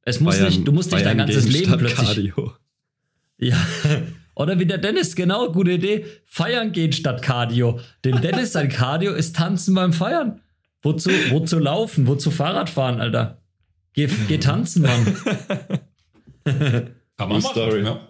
Es 0.04 0.20
muss 0.22 0.38
Bayern, 0.38 0.54
nicht, 0.54 0.68
du 0.68 0.72
musst 0.72 0.92
nicht 0.92 1.06
dein 1.06 1.18
ganzes 1.18 1.50
Leben 1.50 1.78
plötzlich. 1.78 2.08
Cardio. 2.08 2.54
Ja. 3.40 3.58
Oder 4.36 4.58
wie 4.58 4.66
der 4.66 4.78
Dennis, 4.78 5.16
genau, 5.16 5.52
gute 5.52 5.72
Idee. 5.72 6.06
Feiern 6.26 6.72
gehen 6.72 6.94
statt 6.94 7.22
Cardio. 7.22 7.80
Denn 8.04 8.22
Dennis, 8.22 8.54
sein 8.54 8.70
Cardio 8.70 9.14
ist 9.14 9.36
tanzen 9.36 9.76
beim 9.76 9.94
Feiern. 9.94 10.42
Wozu, 10.82 11.10
wozu 11.30 11.60
laufen? 11.60 12.08
Wozu 12.08 12.32
Fahrrad 12.32 12.70
fahren, 12.70 13.00
Alter? 13.00 13.42
Geh, 13.94 14.10
geh 14.28 14.38
tanzen, 14.38 14.84
Mann. 14.84 15.16
Kann 17.18 17.30
man 17.30 17.42
Story. 17.42 17.84
ja. 17.84 18.08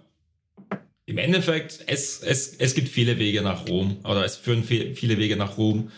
Im 1.05 1.17
Endeffekt, 1.17 1.83
es, 1.87 2.21
es, 2.21 2.55
es 2.55 2.73
gibt 2.75 2.87
viele 2.87 3.19
Wege 3.19 3.41
nach 3.41 3.67
Rom 3.67 3.97
oder 4.05 4.23
es 4.23 4.37
führen 4.37 4.63
viel, 4.63 4.95
viele 4.95 5.17
Wege 5.17 5.35
nach 5.35 5.57
Rom. 5.57 5.91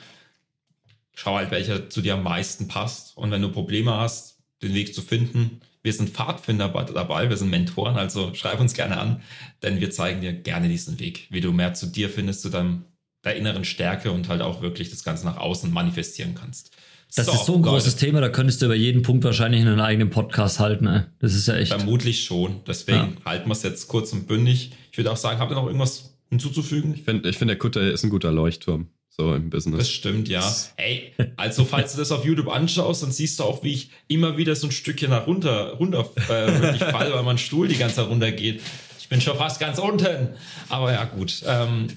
Schau 1.13 1.35
halt, 1.35 1.51
welcher 1.51 1.89
zu 1.89 2.01
dir 2.01 2.15
am 2.15 2.23
meisten 2.23 2.67
passt. 2.67 3.15
Und 3.15 3.31
wenn 3.31 3.41
du 3.41 3.51
Probleme 3.51 3.93
hast, 3.93 4.39
den 4.63 4.73
Weg 4.73 4.93
zu 4.95 5.01
finden, 5.01 5.61
wir 5.83 5.93
sind 5.93 6.09
Pfadfinder 6.09 6.69
bei- 6.69 6.83
dabei, 6.83 7.29
wir 7.29 7.37
sind 7.37 7.51
Mentoren, 7.51 7.95
also 7.97 8.33
schreib 8.33 8.59
uns 8.59 8.73
gerne 8.73 8.97
an, 8.97 9.21
denn 9.61 9.79
wir 9.79 9.91
zeigen 9.91 10.21
dir 10.21 10.33
gerne 10.33 10.67
diesen 10.67 10.99
Weg, 10.99 11.27
wie 11.29 11.41
du 11.41 11.51
mehr 11.51 11.75
zu 11.75 11.85
dir 11.85 12.09
findest, 12.09 12.41
zu 12.41 12.49
deinem, 12.49 12.85
der 13.23 13.35
inneren 13.35 13.63
Stärke 13.63 14.11
und 14.11 14.27
halt 14.27 14.41
auch 14.41 14.61
wirklich 14.63 14.89
das 14.89 15.03
Ganze 15.03 15.25
nach 15.25 15.37
außen 15.37 15.71
manifestieren 15.71 16.33
kannst. 16.33 16.75
Das 17.15 17.27
ist 17.27 17.45
so 17.45 17.55
ein 17.55 17.61
Leute. 17.61 17.69
großes 17.71 17.95
Thema, 17.95 18.19
da 18.21 18.29
könntest 18.29 18.61
du 18.61 18.65
über 18.65 18.75
jeden 18.75 19.01
Punkt 19.01 19.23
wahrscheinlich 19.23 19.61
einen 19.61 19.79
eigenen 19.79 20.09
Podcast 20.09 20.59
halten. 20.59 20.87
Ey. 20.87 21.01
Das 21.19 21.33
ist 21.33 21.47
ja 21.47 21.55
echt. 21.55 21.71
Vermutlich 21.73 22.23
schon. 22.25 22.61
Deswegen 22.67 23.17
halten 23.25 23.47
wir 23.47 23.53
es 23.53 23.63
jetzt 23.63 23.87
kurz 23.87 24.11
und 24.13 24.27
bündig. 24.27 24.71
Ich 24.91 24.97
würde 24.97 25.11
auch 25.11 25.17
sagen, 25.17 25.39
habt 25.39 25.51
ihr 25.51 25.55
noch 25.55 25.67
irgendwas 25.67 26.15
hinzuzufügen? 26.29 26.93
Ich 26.95 27.03
finde, 27.03 27.29
ich 27.29 27.37
find, 27.37 27.49
der 27.49 27.57
Kutter 27.57 27.81
ist 27.91 28.03
ein 28.03 28.09
guter 28.09 28.31
Leuchtturm. 28.31 28.87
So 29.09 29.33
im 29.33 29.49
Das 29.49 29.63
Business. 29.63 29.89
stimmt, 29.89 30.27
ja. 30.27 30.43
Ey, 30.75 31.13
also 31.37 31.63
falls 31.63 31.93
du 31.93 31.99
das 31.99 32.11
auf 32.11 32.25
YouTube 32.25 32.49
anschaust, 32.49 33.01
dann 33.01 33.13
siehst 33.13 33.39
du 33.39 33.43
auch, 33.45 33.63
wie 33.63 33.71
ich 33.71 33.89
immer 34.09 34.35
wieder 34.35 34.53
so 34.57 34.67
ein 34.67 34.71
Stückchen 34.71 35.09
nach 35.11 35.25
runter, 35.25 35.71
runter 35.79 36.09
äh, 36.27 36.59
wirklich 36.61 36.83
fall, 36.83 37.13
weil 37.13 37.23
mein 37.23 37.37
Stuhl 37.37 37.69
die 37.69 37.77
ganze 37.77 37.95
Zeit 37.95 38.09
runtergeht. 38.09 38.59
Ich 38.99 39.07
bin 39.07 39.21
schon 39.21 39.37
fast 39.37 39.61
ganz 39.61 39.79
unten. 39.79 40.31
Aber 40.67 40.91
ja, 40.91 41.05
gut. 41.05 41.43
Ähm, 41.45 41.87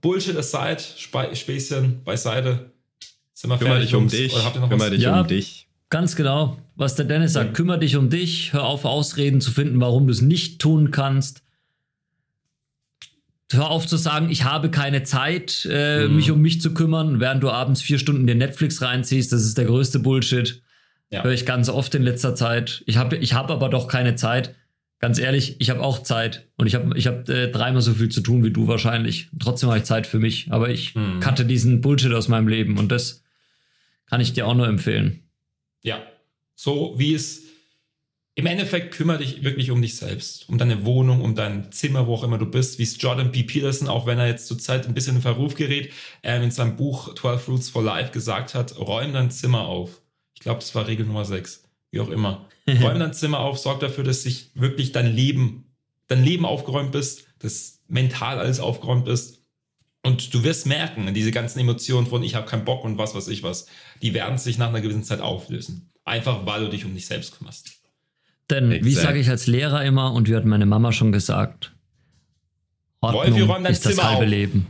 Bullshit 0.00 0.36
aside, 0.36 0.78
Spe 0.96 1.36
Späßchen 1.36 2.02
beiseite. 2.02 2.72
Sind 3.40 3.50
wir 3.50 3.58
Kümmer 3.58 3.78
dich 3.78 3.94
um 3.94 4.08
dich. 4.08 4.34
Oder 4.34 4.44
habt 4.46 4.56
ihr 4.56 4.60
noch 4.60 4.68
Kümmer 4.68 4.86
was? 4.86 4.90
dich 4.90 5.02
Ja. 5.02 5.20
um 5.20 5.26
dich. 5.28 5.68
Ganz 5.90 6.16
genau, 6.16 6.58
was 6.74 6.96
der 6.96 7.04
Dennis 7.04 7.34
sagt. 7.34 7.54
Kümmer 7.54 7.78
dich 7.78 7.94
um 7.94 8.10
dich, 8.10 8.52
hör 8.52 8.64
auf, 8.64 8.84
Ausreden 8.84 9.40
zu 9.40 9.52
finden, 9.52 9.80
warum 9.80 10.08
du 10.08 10.12
es 10.12 10.20
nicht 10.22 10.60
tun 10.60 10.90
kannst. 10.90 11.42
Hör 13.52 13.70
auf 13.70 13.86
zu 13.86 13.96
sagen, 13.96 14.28
ich 14.28 14.42
habe 14.42 14.70
keine 14.72 15.04
Zeit, 15.04 15.66
äh, 15.70 16.08
Mhm. 16.08 16.16
mich 16.16 16.30
um 16.32 16.40
mich 16.42 16.60
zu 16.60 16.74
kümmern, 16.74 17.20
während 17.20 17.42
du 17.44 17.48
abends 17.50 17.80
vier 17.80 18.00
Stunden 18.00 18.26
den 18.26 18.38
Netflix 18.38 18.82
reinziehst. 18.82 19.32
Das 19.32 19.42
ist 19.44 19.56
der 19.56 19.66
größte 19.66 20.00
Bullshit. 20.00 20.60
Ja. 21.10 21.22
Höre 21.22 21.32
ich 21.32 21.46
ganz 21.46 21.68
oft 21.68 21.94
in 21.94 22.02
letzter 22.02 22.34
Zeit. 22.34 22.82
Ich 22.86 22.96
habe 22.96 23.16
ich 23.16 23.34
hab 23.34 23.50
aber 23.52 23.68
doch 23.68 23.86
keine 23.86 24.16
Zeit. 24.16 24.56
Ganz 24.98 25.20
ehrlich, 25.20 25.56
ich 25.60 25.70
habe 25.70 25.80
auch 25.80 26.02
Zeit 26.02 26.48
und 26.56 26.66
ich 26.66 26.74
habe 26.74 26.98
ich 26.98 27.06
hab, 27.06 27.28
äh, 27.28 27.46
dreimal 27.52 27.82
so 27.82 27.94
viel 27.94 28.08
zu 28.08 28.20
tun 28.20 28.42
wie 28.42 28.50
du 28.50 28.66
wahrscheinlich. 28.66 29.28
Trotzdem 29.38 29.68
habe 29.68 29.78
ich 29.78 29.84
Zeit 29.84 30.08
für 30.08 30.18
mich, 30.18 30.48
aber 30.50 30.70
ich 30.70 30.96
Mhm. 30.96 31.20
cutte 31.20 31.46
diesen 31.46 31.80
Bullshit 31.80 32.12
aus 32.12 32.26
meinem 32.26 32.48
Leben 32.48 32.76
und 32.78 32.90
das 32.90 33.22
kann 34.08 34.20
ich 34.20 34.32
dir 34.32 34.46
auch 34.46 34.54
nur 34.54 34.66
empfehlen. 34.66 35.28
Ja, 35.82 36.02
so 36.54 36.94
wie 36.96 37.14
es 37.14 37.44
im 38.38 38.46
Endeffekt 38.46 38.94
kümmere 38.94 39.18
dich 39.18 39.42
wirklich 39.42 39.72
um 39.72 39.82
dich 39.82 39.96
selbst, 39.96 40.48
um 40.48 40.58
deine 40.58 40.84
Wohnung, 40.84 41.22
um 41.22 41.34
dein 41.34 41.72
Zimmer, 41.72 42.06
wo 42.06 42.14
auch 42.14 42.22
immer 42.22 42.38
du 42.38 42.46
bist, 42.46 42.78
wie 42.78 42.84
es 42.84 43.02
Jordan 43.02 43.32
B. 43.32 43.42
Peterson, 43.42 43.88
auch 43.88 44.06
wenn 44.06 44.20
er 44.20 44.28
jetzt 44.28 44.46
zurzeit 44.46 44.86
ein 44.86 44.94
bisschen 44.94 45.16
in 45.16 45.22
Verruf 45.22 45.56
gerät, 45.56 45.92
ähm, 46.22 46.42
in 46.44 46.52
seinem 46.52 46.76
Buch 46.76 47.12
12 47.16 47.48
Roots 47.48 47.68
for 47.68 47.82
Life 47.82 48.12
gesagt 48.12 48.54
hat, 48.54 48.78
räum 48.78 49.12
dein 49.12 49.32
Zimmer 49.32 49.62
auf. 49.62 50.00
Ich 50.34 50.40
glaube, 50.40 50.60
das 50.60 50.72
war 50.76 50.86
Regel 50.86 51.04
Nummer 51.04 51.24
6, 51.24 51.64
wie 51.90 51.98
auch 51.98 52.10
immer. 52.10 52.48
Räum 52.68 53.00
dein 53.00 53.12
Zimmer 53.12 53.40
auf, 53.40 53.58
sorg 53.58 53.80
dafür, 53.80 54.04
dass 54.04 54.22
sich 54.22 54.52
wirklich 54.54 54.92
dein 54.92 55.12
Leben, 55.12 55.74
dein 56.06 56.22
Leben 56.22 56.44
aufgeräumt 56.44 56.94
ist, 56.94 57.26
dass 57.40 57.80
mental 57.88 58.38
alles 58.38 58.60
aufgeräumt 58.60 59.08
ist. 59.08 59.37
Und 60.02 60.32
du 60.32 60.44
wirst 60.44 60.66
merken, 60.66 61.12
diese 61.12 61.32
ganzen 61.32 61.58
Emotionen 61.58 62.06
von 62.06 62.22
ich 62.22 62.34
habe 62.34 62.46
keinen 62.46 62.64
Bock 62.64 62.84
und 62.84 62.98
was 62.98 63.14
weiß 63.14 63.28
ich 63.28 63.42
was, 63.42 63.66
die 64.00 64.14
werden 64.14 64.38
sich 64.38 64.58
nach 64.58 64.68
einer 64.68 64.80
gewissen 64.80 65.04
Zeit 65.04 65.20
auflösen. 65.20 65.90
Einfach 66.04 66.46
weil 66.46 66.64
du 66.64 66.70
dich 66.70 66.84
um 66.84 66.94
dich 66.94 67.06
selbst 67.06 67.36
kümmerst. 67.36 67.72
Denn, 68.50 68.70
wie 68.70 68.76
Exakt. 68.76 69.06
sage 69.06 69.18
ich 69.18 69.28
als 69.28 69.46
Lehrer 69.46 69.84
immer, 69.84 70.12
und 70.12 70.28
wie 70.28 70.36
hat 70.36 70.46
meine 70.46 70.64
Mama 70.64 70.92
schon 70.92 71.12
gesagt, 71.12 71.72
Ordnung 73.00 73.24
Wolfi, 73.24 73.40
räum 73.42 73.64
dein 73.64 73.72
ist 73.72 73.84
das 73.84 73.94
Zimmer 73.94 74.08
halbe 74.08 74.24
auf. 74.24 74.30
Leben. 74.30 74.66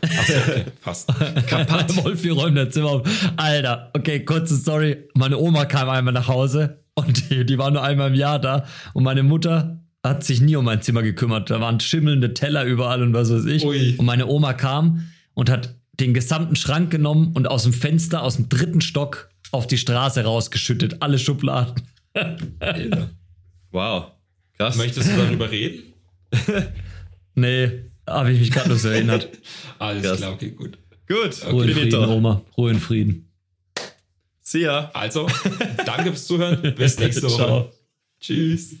Achso, 0.00 0.32
okay, 0.38 0.64
fast. 0.80 1.08
Wolfi 2.04 2.30
räumt 2.30 2.56
dein 2.56 2.72
Zimmer 2.72 2.90
auf. 2.90 3.30
Alter, 3.36 3.90
okay, 3.94 4.24
kurze 4.24 4.56
Story. 4.56 5.08
Meine 5.14 5.38
Oma 5.38 5.66
kam 5.66 5.88
einmal 5.88 6.14
nach 6.14 6.28
Hause 6.28 6.84
und 6.94 7.30
die, 7.30 7.44
die 7.44 7.58
war 7.58 7.70
nur 7.70 7.82
einmal 7.82 8.08
im 8.08 8.14
Jahr 8.14 8.38
da. 8.38 8.64
Und 8.94 9.04
meine 9.04 9.22
Mutter 9.22 9.80
hat 10.08 10.24
sich 10.24 10.40
nie 10.40 10.56
um 10.56 10.64
mein 10.64 10.82
Zimmer 10.82 11.02
gekümmert. 11.02 11.50
Da 11.50 11.60
waren 11.60 11.80
schimmelnde 11.80 12.34
Teller 12.34 12.64
überall 12.64 13.02
und 13.02 13.14
was 13.14 13.30
weiß 13.30 13.44
ich. 13.46 13.64
Ui. 13.64 13.94
Und 13.96 14.06
meine 14.06 14.26
Oma 14.26 14.52
kam 14.52 15.08
und 15.34 15.50
hat 15.50 15.74
den 16.00 16.14
gesamten 16.14 16.56
Schrank 16.56 16.90
genommen 16.90 17.32
und 17.34 17.48
aus 17.48 17.64
dem 17.64 17.72
Fenster, 17.72 18.22
aus 18.22 18.36
dem 18.36 18.48
dritten 18.48 18.80
Stock 18.80 19.30
auf 19.50 19.66
die 19.66 19.78
Straße 19.78 20.22
rausgeschüttet. 20.24 21.02
Alle 21.02 21.18
Schubladen. 21.18 21.74
Wow. 23.70 24.12
Krass. 24.56 24.76
Möchtest 24.76 25.10
du 25.10 25.16
darüber 25.16 25.50
reden? 25.50 25.92
Nee, 27.38 27.84
habe 28.04 28.32
ich 28.32 28.40
mich 28.40 28.50
gerade 28.50 28.68
nur 28.68 28.78
so 28.78 28.88
erinnert. 28.88 29.28
Alles 29.78 30.02
Krass. 30.02 30.18
klar, 30.18 30.32
okay, 30.32 30.50
gut. 30.50 30.76
Gut. 31.06 31.46
Ruhe 31.52 31.66
in 31.66 31.72
Frieden. 31.72 32.04
Oma. 32.04 32.42
Ruhe 32.56 32.72
in 32.72 32.80
Frieden. 32.80 33.28
See 34.40 34.62
ya. 34.62 34.90
Also, 34.92 35.28
danke 35.86 36.10
fürs 36.10 36.26
Zuhören. 36.26 36.74
Bis 36.74 36.98
nächste 36.98 37.22
Woche. 37.22 37.36
Ciao. 37.36 37.72
Tschüss. 38.20 38.74